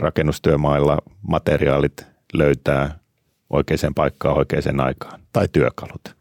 rakennustyömailla 0.00 0.98
materiaalit 1.22 2.06
löytää 2.32 2.98
oikeaan 3.50 3.94
paikkaan 3.94 4.38
oikeaan 4.38 4.80
aikaan 4.80 5.20
tai 5.32 5.48
työkalut. 5.52 6.16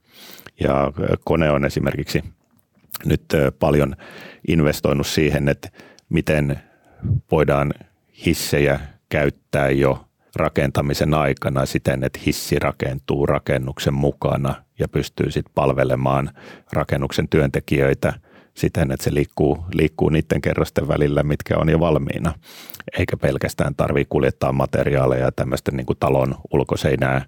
Ja 0.59 0.91
kone 1.23 1.51
on 1.51 1.65
esimerkiksi 1.65 2.23
nyt 3.05 3.25
paljon 3.59 3.95
investoinut 4.47 5.07
siihen, 5.07 5.49
että 5.49 5.69
miten 6.09 6.59
voidaan 7.31 7.73
hissejä 8.25 8.79
käyttää 9.09 9.69
jo 9.69 10.04
rakentamisen 10.35 11.13
aikana 11.13 11.65
siten, 11.65 12.03
että 12.03 12.19
hissi 12.25 12.59
rakentuu 12.59 13.25
rakennuksen 13.25 13.93
mukana 13.93 14.55
ja 14.79 14.87
pystyy 14.87 15.31
sitten 15.31 15.53
palvelemaan 15.55 16.29
rakennuksen 16.71 17.27
työntekijöitä 17.29 18.13
siten, 18.53 18.91
että 18.91 19.03
se 19.03 19.13
liikkuu, 19.13 19.65
liikkuu 19.73 20.09
niiden 20.09 20.41
kerrosten 20.41 20.87
välillä, 20.87 21.23
mitkä 21.23 21.57
on 21.57 21.69
jo 21.69 21.79
valmiina. 21.79 22.33
Eikä 22.99 23.17
pelkästään 23.17 23.75
tarvitse 23.75 24.09
kuljettaa 24.09 24.51
materiaaleja 24.51 25.31
tämmöisten 25.31 25.75
niin 25.75 25.85
kuin 25.85 25.99
talon 25.99 26.35
ulkoseinää 26.53 27.25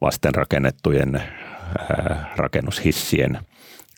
vasten 0.00 0.34
rakennettujen 0.34 1.14
ää, 1.16 2.32
rakennushissien 2.36 3.38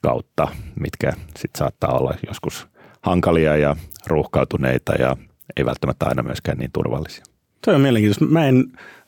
kautta, 0.02 0.48
mitkä 0.80 1.12
sitten 1.12 1.58
saattaa 1.58 1.98
olla 1.98 2.14
joskus 2.26 2.68
hankalia 3.02 3.56
ja 3.56 3.76
ruuhkautuneita 4.06 4.92
ja 4.92 5.16
ei 5.56 5.64
välttämättä 5.64 6.06
aina 6.06 6.22
myöskään 6.22 6.58
niin 6.58 6.72
turvallisia. 6.72 7.31
Toi 7.64 7.74
on 7.74 7.80
mielenkiintoista. 7.80 8.24
Mä 8.24 8.48
en, 8.48 8.64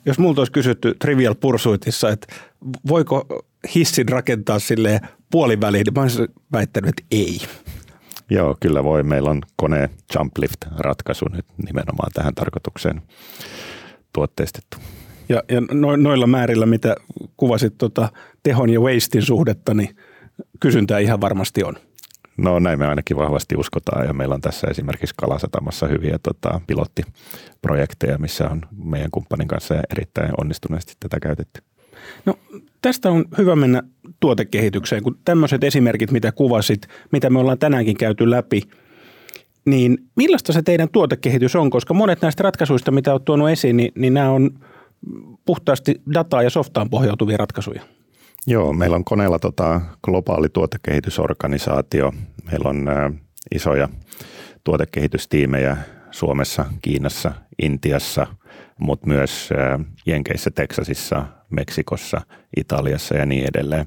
jos 0.06 0.18
multa 0.18 0.40
olisi 0.40 0.52
kysytty 0.52 0.94
Trivial 0.98 1.34
Pursuitissa, 1.34 2.10
että 2.10 2.34
voiko 2.88 3.44
hissin 3.74 4.08
rakentaa 4.08 4.58
sille 4.58 5.00
puoliväliin, 5.30 5.84
niin 5.84 5.94
mä 5.94 6.02
olisin 6.02 6.28
väittänyt, 6.52 6.88
että 6.88 7.02
ei. 7.10 7.38
Joo, 8.30 8.56
kyllä 8.60 8.84
voi. 8.84 9.02
Meillä 9.02 9.30
on 9.30 9.42
kone 9.56 9.90
Jumplift-ratkaisu 10.14 11.28
nyt 11.32 11.46
nimenomaan 11.66 12.10
tähän 12.14 12.34
tarkoitukseen 12.34 13.02
tuotteistettu. 14.12 14.76
Ja, 15.28 15.42
ja 15.50 15.60
no, 15.60 15.96
noilla 15.96 16.26
määrillä, 16.26 16.66
mitä 16.66 16.96
kuvasit 17.36 17.78
tota, 17.78 18.08
tehon 18.42 18.70
ja 18.70 18.80
wastein 18.80 19.24
suhdetta, 19.24 19.74
niin 19.74 19.96
kysyntää 20.60 20.98
ihan 20.98 21.20
varmasti 21.20 21.64
on. 21.64 21.74
No 22.36 22.58
näin 22.58 22.78
me 22.78 22.86
ainakin 22.86 23.16
vahvasti 23.16 23.56
uskotaan 23.56 24.06
ja 24.06 24.12
meillä 24.12 24.34
on 24.34 24.40
tässä 24.40 24.66
esimerkiksi 24.66 25.14
Kalasatamassa 25.18 25.86
hyviä 25.86 26.18
tota, 26.22 26.60
pilottiprojekteja, 26.66 28.18
missä 28.18 28.50
on 28.50 28.62
meidän 28.84 29.10
kumppanin 29.10 29.48
kanssa 29.48 29.74
erittäin 29.90 30.30
onnistuneesti 30.40 30.94
tätä 31.00 31.20
käytetty. 31.20 31.62
No 32.26 32.38
tästä 32.82 33.10
on 33.10 33.24
hyvä 33.38 33.56
mennä 33.56 33.82
tuotekehitykseen, 34.20 35.02
kun 35.02 35.18
tämmöiset 35.24 35.64
esimerkit, 35.64 36.10
mitä 36.10 36.32
kuvasit, 36.32 36.88
mitä 37.12 37.30
me 37.30 37.38
ollaan 37.38 37.58
tänäänkin 37.58 37.96
käyty 37.96 38.30
läpi, 38.30 38.62
niin 39.64 39.98
millaista 40.16 40.52
se 40.52 40.62
teidän 40.62 40.88
tuotekehitys 40.88 41.56
on? 41.56 41.70
Koska 41.70 41.94
monet 41.94 42.22
näistä 42.22 42.42
ratkaisuista, 42.42 42.90
mitä 42.90 43.12
olet 43.12 43.24
tuonut 43.24 43.50
esiin, 43.50 43.76
niin, 43.76 43.92
niin 43.94 44.14
nämä 44.14 44.30
on 44.30 44.50
puhtaasti 45.44 46.02
dataa 46.14 46.42
ja 46.42 46.50
softaan 46.50 46.90
pohjautuvia 46.90 47.36
ratkaisuja. 47.36 47.82
Joo, 48.46 48.72
meillä 48.72 48.96
on 48.96 49.04
koneella 49.04 49.38
tota 49.38 49.80
globaali 50.02 50.48
tuotekehitysorganisaatio. 50.48 52.12
Meillä 52.50 52.68
on 52.68 52.88
ä, 52.88 53.10
isoja 53.54 53.88
tuotekehitystiimejä 54.64 55.76
Suomessa, 56.10 56.64
Kiinassa, 56.82 57.32
Intiassa, 57.62 58.26
mutta 58.78 59.06
myös 59.06 59.48
ä, 59.52 59.78
Jenkeissä, 60.06 60.50
Teksasissa, 60.50 61.26
Meksikossa, 61.50 62.20
Italiassa 62.56 63.16
ja 63.16 63.26
niin 63.26 63.48
edelleen. 63.48 63.86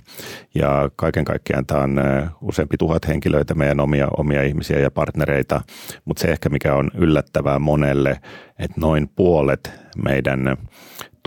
Ja 0.55 0.89
kaiken 0.95 1.25
kaikkiaan 1.25 1.65
tämä 1.65 1.81
on 1.81 2.01
useampi 2.41 2.77
tuhat 2.77 3.07
henkilöitä, 3.07 3.55
meidän 3.55 3.79
omia, 3.79 4.07
omia 4.17 4.43
ihmisiä 4.43 4.79
ja 4.79 4.91
partnereita, 4.91 5.61
mutta 6.05 6.21
se 6.21 6.27
ehkä 6.27 6.49
mikä 6.49 6.75
on 6.75 6.91
yllättävää 6.93 7.59
monelle, 7.59 8.19
että 8.59 8.81
noin 8.81 9.09
puolet 9.15 9.71
meidän 10.03 10.57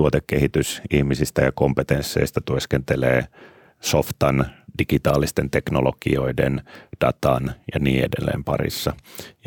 tuotekehitysihmisistä 0.00 1.42
ja 1.42 1.52
kompetensseista 1.52 2.40
työskentelee 2.40 3.24
softan, 3.80 4.46
digitaalisten 4.78 5.50
teknologioiden, 5.50 6.62
datan 7.00 7.52
ja 7.74 7.80
niin 7.80 8.04
edelleen 8.04 8.44
parissa. 8.44 8.94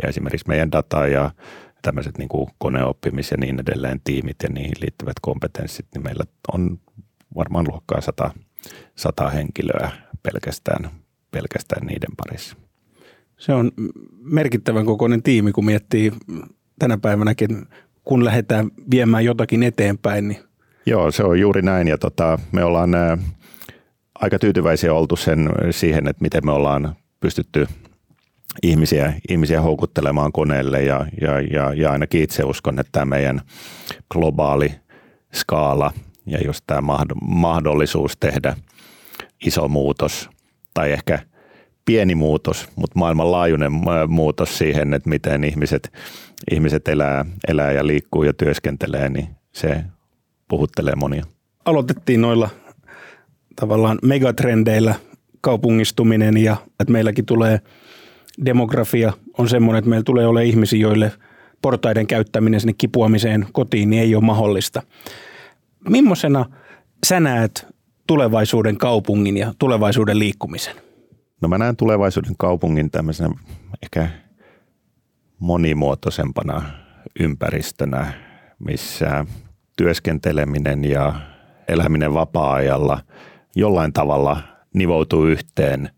Ja 0.02 0.10
esimerkiksi 0.10 0.48
meidän 0.48 0.72
data 0.72 1.08
ja 1.08 1.32
tämmöiset 1.82 2.18
niin 2.18 2.30
kuin 2.30 2.50
koneoppimis 2.58 3.32
ja 3.32 3.38
niin 3.38 3.60
edelleen 3.60 4.02
tiimit 4.04 4.36
ja 4.44 4.50
niihin 4.50 4.82
liittyvät 4.82 5.20
kompetenssit, 5.22 5.86
niin 5.94 6.04
meillä 6.04 6.24
on 6.54 6.80
varmaan 7.36 7.66
luokkaa 7.70 8.02
sata, 8.02 8.32
sata 8.96 9.30
henkilöä 9.30 9.92
pelkästään, 10.24 10.90
pelkästään 11.32 11.88
niiden 11.88 12.16
parissa. 12.18 12.56
Se 13.38 13.54
on 13.54 13.72
merkittävän 14.20 14.86
kokoinen 14.86 15.24
tiimi, 15.24 15.52
kun 15.52 15.66
miettii 15.66 16.12
tänä 16.80 16.98
päivänäkin, 16.98 17.66
kun 18.04 18.26
lähdetään 18.26 18.72
viemään 18.92 19.26
jotakin 19.26 19.64
eteenpäin. 19.64 20.28
Niin... 20.28 20.40
Joo, 20.86 21.12
se 21.12 21.24
on 21.24 21.40
juuri 21.40 21.62
näin 21.62 21.88
ja 21.88 21.98
tota, 21.98 22.40
me 22.52 22.64
ollaan 22.64 22.96
ää, 22.96 23.18
aika 24.16 24.40
tyytyväisiä 24.40 24.94
oltu 24.94 25.16
sen, 25.16 25.50
siihen, 25.72 26.08
että 26.08 26.22
miten 26.22 26.46
me 26.46 26.52
ollaan 26.52 26.96
pystytty 27.20 27.68
ihmisiä, 28.64 29.14
ihmisiä 29.30 29.62
houkuttelemaan 29.62 30.32
koneelle 30.32 30.84
ja, 30.84 31.06
ja, 31.22 31.40
ja, 31.40 31.74
ja 31.74 31.92
ainakin 31.92 32.24
itse 32.24 32.44
uskon, 32.44 32.80
että 32.80 32.92
tämä 32.92 33.06
meidän 33.06 33.42
globaali 34.12 34.72
skaala 35.34 35.92
ja 36.26 36.38
jos 36.46 36.62
tämä 36.68 36.82
mahdollisuus 37.22 38.18
tehdä 38.18 38.56
iso 39.46 39.68
muutos 39.68 40.30
tai 40.74 40.92
ehkä 40.92 41.20
pieni 41.86 42.16
muutos, 42.16 42.68
mutta 42.76 43.00
maailmanlaajuinen 43.00 43.72
muutos 44.08 44.58
siihen, 44.58 44.94
että 44.94 45.10
miten 45.10 45.44
ihmiset, 45.44 45.94
ihmiset 46.52 46.88
elää, 46.88 47.26
elää 47.48 47.72
ja 47.72 47.88
liikkuu 47.88 48.24
ja 48.24 48.34
työskentelee, 48.34 49.10
niin 49.10 49.28
se 49.52 49.84
puhuttelee 50.48 50.96
monia. 50.96 51.24
Aloitettiin 51.66 52.22
noilla 52.22 52.50
tavallaan 53.56 54.00
megatrendeillä 54.04 54.96
kaupungistuminen 55.42 56.38
ja 56.38 56.58
että 56.80 56.92
meilläkin 56.92 57.26
tulee– 57.26 57.60
demografia 58.46 59.14
on 59.38 59.50
semmoinen, 59.50 59.80
että 59.80 59.90
meillä 59.90 60.04
tulee 60.04 60.28
olemaan 60.28 60.46
ihmisiä, 60.46 60.80
joille 60.80 61.12
portaiden 61.62 62.08
käyttäminen 62.08 62.60
sinne 62.60 62.74
kipuamiseen 62.74 63.48
kotiin 63.52 63.90
niin 63.90 64.02
ei 64.02 64.16
ole 64.16 64.24
mahdollista. 64.24 64.82
Mimmoisena 65.90 66.46
sä 67.06 67.20
näet 67.20 67.68
tulevaisuuden 68.08 68.78
kaupungin 68.78 69.38
ja 69.38 69.54
tulevaisuuden 69.60 70.20
liikkumisen? 70.20 70.76
No 71.42 71.48
mä 71.48 71.58
näen 71.58 71.76
tulevaisuuden 71.76 72.36
kaupungin 72.38 72.92
tämmöisenä 72.92 73.30
ehkä 73.84 74.08
monimuotoisempana 75.44 76.62
ympäristönä, 77.20 78.14
missä 78.60 79.26
työskenteleminen 79.76 80.86
ja 80.86 81.14
eläminen 81.68 82.14
vapaa-ajalla 82.14 83.00
jollain 83.56 83.94
tavalla 83.94 84.42
nivoutuu 84.74 85.26
yhteen– 85.26 85.90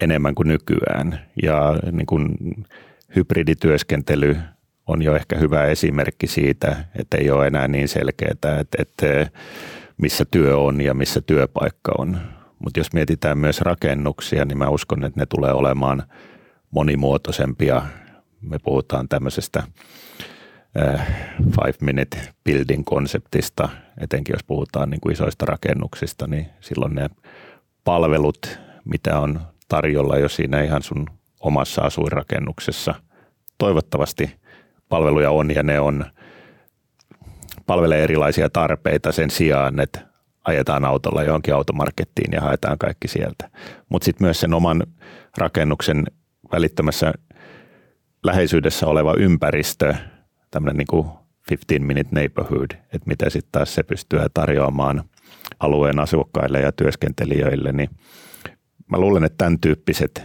enemmän 0.00 0.34
kuin 0.34 0.48
nykyään. 0.48 1.20
Ja 1.42 1.78
niin 1.92 2.06
kuin 2.06 2.34
hybridityöskentely 3.16 4.36
on 4.86 5.02
jo 5.02 5.16
ehkä 5.16 5.38
hyvä 5.38 5.64
esimerkki 5.64 6.26
siitä, 6.26 6.76
että 6.98 7.16
ei 7.16 7.30
ole 7.30 7.46
enää 7.46 7.68
niin 7.68 7.88
selkeää, 7.88 8.30
että, 8.30 8.64
että 8.78 9.06
missä 9.96 10.24
työ 10.30 10.58
on 10.58 10.80
ja 10.80 10.94
missä 10.94 11.20
työpaikka 11.20 11.92
on. 11.98 12.18
Mutta 12.58 12.80
jos 12.80 12.92
mietitään 12.92 13.38
myös 13.38 13.60
rakennuksia, 13.60 14.44
niin 14.44 14.58
mä 14.58 14.68
uskon, 14.68 15.04
että 15.04 15.20
ne 15.20 15.26
tulee 15.26 15.52
olemaan 15.52 16.02
monimuotoisempia. 16.70 17.82
Me 18.48 18.58
puhutaan 18.58 19.08
tämmöisestä 19.08 19.62
äh, 20.82 21.06
five 21.38 21.74
minute 21.80 22.18
building 22.44 22.84
konseptista, 22.84 23.68
etenkin 24.00 24.32
jos 24.32 24.44
puhutaan 24.44 24.90
niin 24.90 25.00
kuin 25.00 25.12
isoista 25.12 25.46
rakennuksista, 25.46 26.26
niin 26.26 26.46
silloin 26.60 26.94
ne 26.94 27.10
palvelut, 27.84 28.58
mitä 28.84 29.20
on 29.20 29.40
tarjolla 29.68 30.18
jo 30.18 30.28
siinä 30.28 30.62
ihan 30.62 30.82
sun 30.82 31.06
omassa 31.40 31.82
asuinrakennuksessa. 31.82 32.94
Toivottavasti 33.58 34.36
palveluja 34.88 35.30
on 35.30 35.50
ja 35.54 35.62
ne 35.62 35.80
on, 35.80 36.04
palvelee 37.66 38.04
erilaisia 38.04 38.50
tarpeita 38.50 39.12
sen 39.12 39.30
sijaan, 39.30 39.80
että 39.80 40.00
ajetaan 40.44 40.84
autolla 40.84 41.22
johonkin 41.22 41.54
automarkettiin 41.54 42.32
ja 42.32 42.40
haetaan 42.40 42.78
kaikki 42.78 43.08
sieltä. 43.08 43.50
Mutta 43.88 44.04
sitten 44.04 44.26
myös 44.26 44.40
sen 44.40 44.54
oman 44.54 44.82
rakennuksen 45.38 46.04
välittömässä 46.52 47.12
läheisyydessä 48.24 48.86
oleva 48.86 49.14
ympäristö, 49.14 49.94
tämmöinen 50.50 50.76
niin 50.76 50.86
kuin 50.90 51.08
15 51.50 51.86
minute 51.86 52.10
neighborhood, 52.12 52.70
että 52.70 53.06
miten 53.06 53.30
sitten 53.30 53.52
taas 53.52 53.74
se 53.74 53.82
pystyy 53.82 54.18
tarjoamaan 54.34 55.04
alueen 55.60 55.98
asukkaille 55.98 56.60
ja 56.60 56.72
työskentelijöille, 56.72 57.72
niin 57.72 57.90
mä 58.90 58.98
luulen, 58.98 59.24
että 59.24 59.38
tämän 59.38 59.60
tyyppiset 59.60 60.22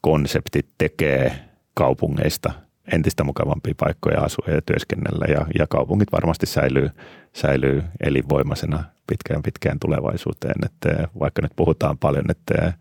konseptit 0.00 0.66
tekee 0.78 1.32
kaupungeista 1.74 2.52
entistä 2.92 3.24
mukavampia 3.24 3.74
paikkoja 3.76 4.20
asua 4.20 4.54
ja 4.54 4.62
työskennellä 4.62 5.26
ja, 5.28 5.46
ja 5.58 5.66
kaupungit 5.66 6.12
varmasti 6.12 6.46
säilyy, 6.46 6.90
säilyy 7.32 7.82
elinvoimaisena 8.00 8.84
pitkään 9.06 9.42
pitkään 9.42 9.78
tulevaisuuteen. 9.78 10.54
Että 10.66 11.08
vaikka 11.20 11.42
nyt 11.42 11.52
puhutaan 11.56 11.98
paljon, 11.98 12.30
että 12.30 12.72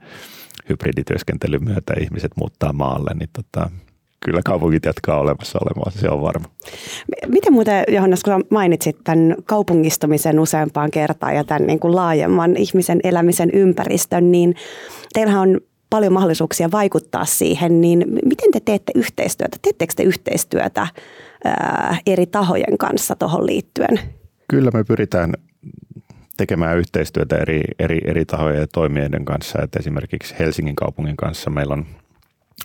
hybridityöskentelyn 0.69 1.63
myötä 1.63 1.93
ihmiset 2.01 2.31
muuttaa 2.36 2.73
maalle, 2.73 3.12
niin 3.13 3.29
tota, 3.33 3.69
kyllä 4.25 4.41
kaupungit 4.45 4.86
jatkaa 4.86 5.19
olemassa 5.19 5.60
olemaan, 5.62 5.91
se 5.91 6.10
on 6.10 6.21
varma. 6.21 6.45
Miten 7.27 7.53
muuten, 7.53 7.84
Johannes, 7.88 8.23
kun 8.23 8.45
mainitsit 8.49 8.97
tämän 9.03 9.36
kaupungistumisen 9.45 10.39
useampaan 10.39 10.91
kertaan 10.91 11.36
ja 11.36 11.43
tämän 11.43 11.67
niin 11.67 11.80
kuin 11.80 11.95
laajemman 11.95 12.58
ihmisen 12.58 12.99
elämisen 13.03 13.49
ympäristön, 13.53 14.32
niin 14.32 14.56
teillähän 15.13 15.41
on 15.41 15.60
paljon 15.89 16.13
mahdollisuuksia 16.13 16.71
vaikuttaa 16.71 17.25
siihen, 17.25 17.82
niin 17.82 18.06
miten 18.25 18.51
te 18.51 18.60
teette 18.60 18.91
yhteistyötä? 18.95 19.58
Teettekö 19.62 19.93
te 19.95 20.03
yhteistyötä 20.03 20.88
ää, 21.43 21.97
eri 22.06 22.25
tahojen 22.25 22.77
kanssa 22.77 23.15
tuohon 23.15 23.45
liittyen? 23.45 23.99
Kyllä 24.47 24.71
me 24.73 24.84
pyritään 24.84 25.34
tekemään 26.38 26.77
yhteistyötä 26.77 27.38
eri, 27.38 27.62
eri, 27.80 28.01
eri 28.06 28.25
tahojen 28.25 28.60
ja 28.60 28.67
toimijoiden 28.67 29.25
kanssa. 29.25 29.62
Että 29.63 29.80
esimerkiksi 29.80 30.36
Helsingin 30.39 30.75
kaupungin 30.75 31.17
kanssa 31.17 31.49
meillä 31.49 31.73
on, 31.73 31.86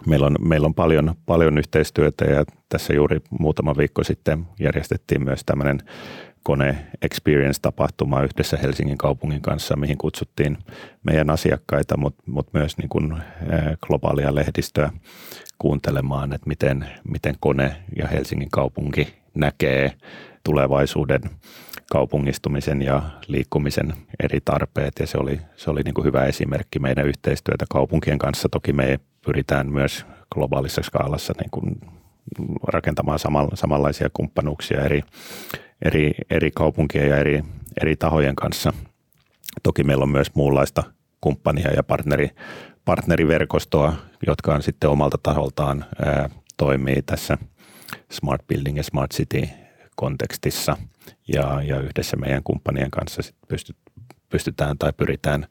meillä 0.06 0.26
on, 0.26 0.36
meillä 0.40 0.66
on 0.66 0.74
paljon, 0.74 1.14
paljon 1.26 1.58
yhteistyötä 1.58 2.24
ja 2.24 2.44
tässä 2.68 2.94
juuri 2.94 3.20
muutama 3.30 3.76
viikko 3.76 4.04
sitten 4.04 4.46
järjestettiin 4.60 5.24
myös 5.24 5.44
tämmöinen 5.46 5.78
kone 6.42 6.86
experience-tapahtuma 7.02 8.22
yhdessä 8.22 8.56
Helsingin 8.56 8.98
kaupungin 8.98 9.42
kanssa, 9.42 9.76
mihin 9.76 9.98
kutsuttiin 9.98 10.58
meidän 11.02 11.30
asiakkaita, 11.30 11.96
mutta 11.96 12.22
mut 12.26 12.52
myös 12.52 12.78
niin 12.78 12.88
kuin 12.88 13.16
globaalia 13.86 14.34
lehdistöä 14.34 14.90
kuuntelemaan, 15.58 16.32
että 16.32 16.48
miten, 16.48 16.86
miten 17.08 17.34
kone 17.40 17.76
ja 17.96 18.08
Helsingin 18.08 18.50
kaupunki 18.50 19.08
näkee 19.34 19.92
tulevaisuuden 20.44 21.20
kaupungistumisen 21.90 22.82
ja 22.82 23.02
liikkumisen 23.26 23.94
eri 24.22 24.40
tarpeet 24.44 24.92
ja 25.00 25.06
se 25.06 25.18
oli, 25.18 25.40
se 25.56 25.70
oli 25.70 25.82
niin 25.82 25.94
kuin 25.94 26.04
hyvä 26.04 26.24
esimerkki 26.24 26.78
meidän 26.78 27.06
yhteistyötä 27.06 27.64
kaupunkien 27.70 28.18
kanssa. 28.18 28.48
Toki 28.48 28.72
me 28.72 29.00
pyritään 29.24 29.72
myös 29.72 30.06
globaalissa 30.34 30.82
skaalassa 30.82 31.32
niin 31.40 31.50
kuin 31.50 31.80
rakentamaan 32.68 33.18
samanlaisia 33.54 34.10
kumppanuuksia 34.12 34.80
eri, 34.80 35.02
eri, 35.82 36.10
eri 36.30 36.50
kaupunkien 36.50 37.08
ja 37.08 37.16
eri, 37.16 37.42
eri 37.82 37.96
tahojen 37.96 38.36
kanssa. 38.36 38.72
Toki 39.62 39.84
meillä 39.84 40.02
on 40.02 40.08
myös 40.08 40.34
muunlaista 40.34 40.82
kumppania 41.20 41.70
ja 41.76 41.82
partneri, 41.82 42.30
partneriverkostoa, 42.84 43.94
jotka 44.26 44.54
on 44.54 44.62
sitten 44.62 44.90
omalta 44.90 45.18
taholtaan 45.22 45.84
ää, 46.04 46.28
toimii 46.56 47.02
tässä 47.02 47.38
Smart 48.10 48.46
Building 48.46 48.76
ja 48.76 48.82
Smart 48.82 49.10
City 49.10 49.48
kontekstissa 49.96 50.76
ja, 51.28 51.62
ja 51.62 51.80
yhdessä 51.80 52.16
meidän 52.16 52.42
kumppanien 52.42 52.90
kanssa 52.90 53.22
sit 53.22 53.36
pystyt, 53.48 53.76
pystytään 54.28 54.78
tai 54.78 54.92
pyritään 54.92 55.46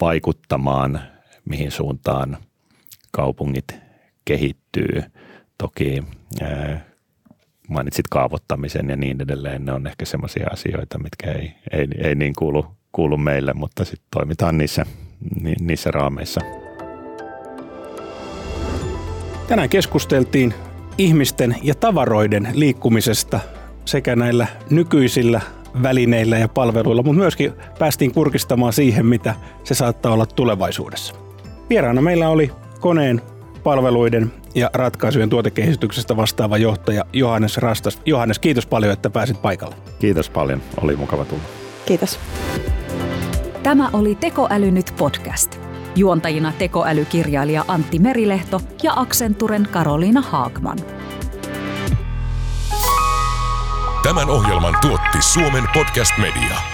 vaikuttamaan, 0.00 1.00
mihin 1.44 1.70
suuntaan 1.70 2.36
kaupungit 3.14 3.74
kehittyy. 4.24 5.02
Toki 5.58 6.02
mainitsit 7.68 8.08
kaavoittamisen 8.10 8.88
ja 8.88 8.96
niin 8.96 9.20
edelleen, 9.20 9.64
ne 9.64 9.72
on 9.72 9.86
ehkä 9.86 10.04
semmoisia 10.04 10.46
asioita, 10.52 10.98
mitkä 10.98 11.32
ei, 11.32 11.52
ei, 11.72 11.88
ei 11.98 12.14
niin 12.14 12.32
kuulu, 12.38 12.66
kuulu 12.92 13.16
meille, 13.16 13.52
mutta 13.54 13.84
sitten 13.84 14.08
toimitaan 14.10 14.58
niissä, 14.58 14.86
ni, 15.40 15.54
niissä 15.60 15.90
raameissa. 15.90 16.40
Tänään 19.48 19.68
keskusteltiin 19.68 20.54
ihmisten 20.98 21.56
ja 21.62 21.74
tavaroiden 21.74 22.48
liikkumisesta 22.52 23.40
sekä 23.84 24.16
näillä 24.16 24.46
nykyisillä 24.70 25.40
välineillä 25.82 26.38
ja 26.38 26.48
palveluilla, 26.48 27.02
mutta 27.02 27.18
myöskin 27.18 27.52
päästiin 27.78 28.12
kurkistamaan 28.12 28.72
siihen, 28.72 29.06
mitä 29.06 29.34
se 29.64 29.74
saattaa 29.74 30.12
olla 30.12 30.26
tulevaisuudessa. 30.26 31.14
Vieraana 31.70 32.00
meillä 32.00 32.28
oli 32.28 32.50
koneen 32.84 33.22
palveluiden 33.62 34.32
ja 34.54 34.70
ratkaisujen 34.74 35.30
tuotekehityksestä 35.30 36.16
vastaava 36.16 36.56
johtaja 36.56 37.04
Johannes 37.12 37.58
Rastas. 37.58 38.00
Johannes, 38.06 38.38
kiitos 38.38 38.66
paljon, 38.66 38.92
että 38.92 39.10
pääsit 39.10 39.42
paikalle. 39.42 39.76
Kiitos 39.98 40.30
paljon, 40.30 40.62
oli 40.82 40.96
mukava 40.96 41.24
tulla. 41.24 41.42
Kiitos. 41.86 42.18
Tämä 43.62 43.90
oli 43.92 44.14
Tekoäly 44.14 44.70
nyt 44.70 44.94
podcast. 44.98 45.60
Juontajina 45.96 46.52
tekoälykirjailija 46.58 47.64
Antti 47.68 47.98
Merilehto 47.98 48.60
ja 48.82 48.92
Accenturen 48.96 49.68
Karoliina 49.70 50.20
Haagman. 50.20 50.78
Tämän 54.02 54.30
ohjelman 54.30 54.74
tuotti 54.80 55.22
Suomen 55.22 55.64
Podcast 55.74 56.12
Media. 56.18 56.73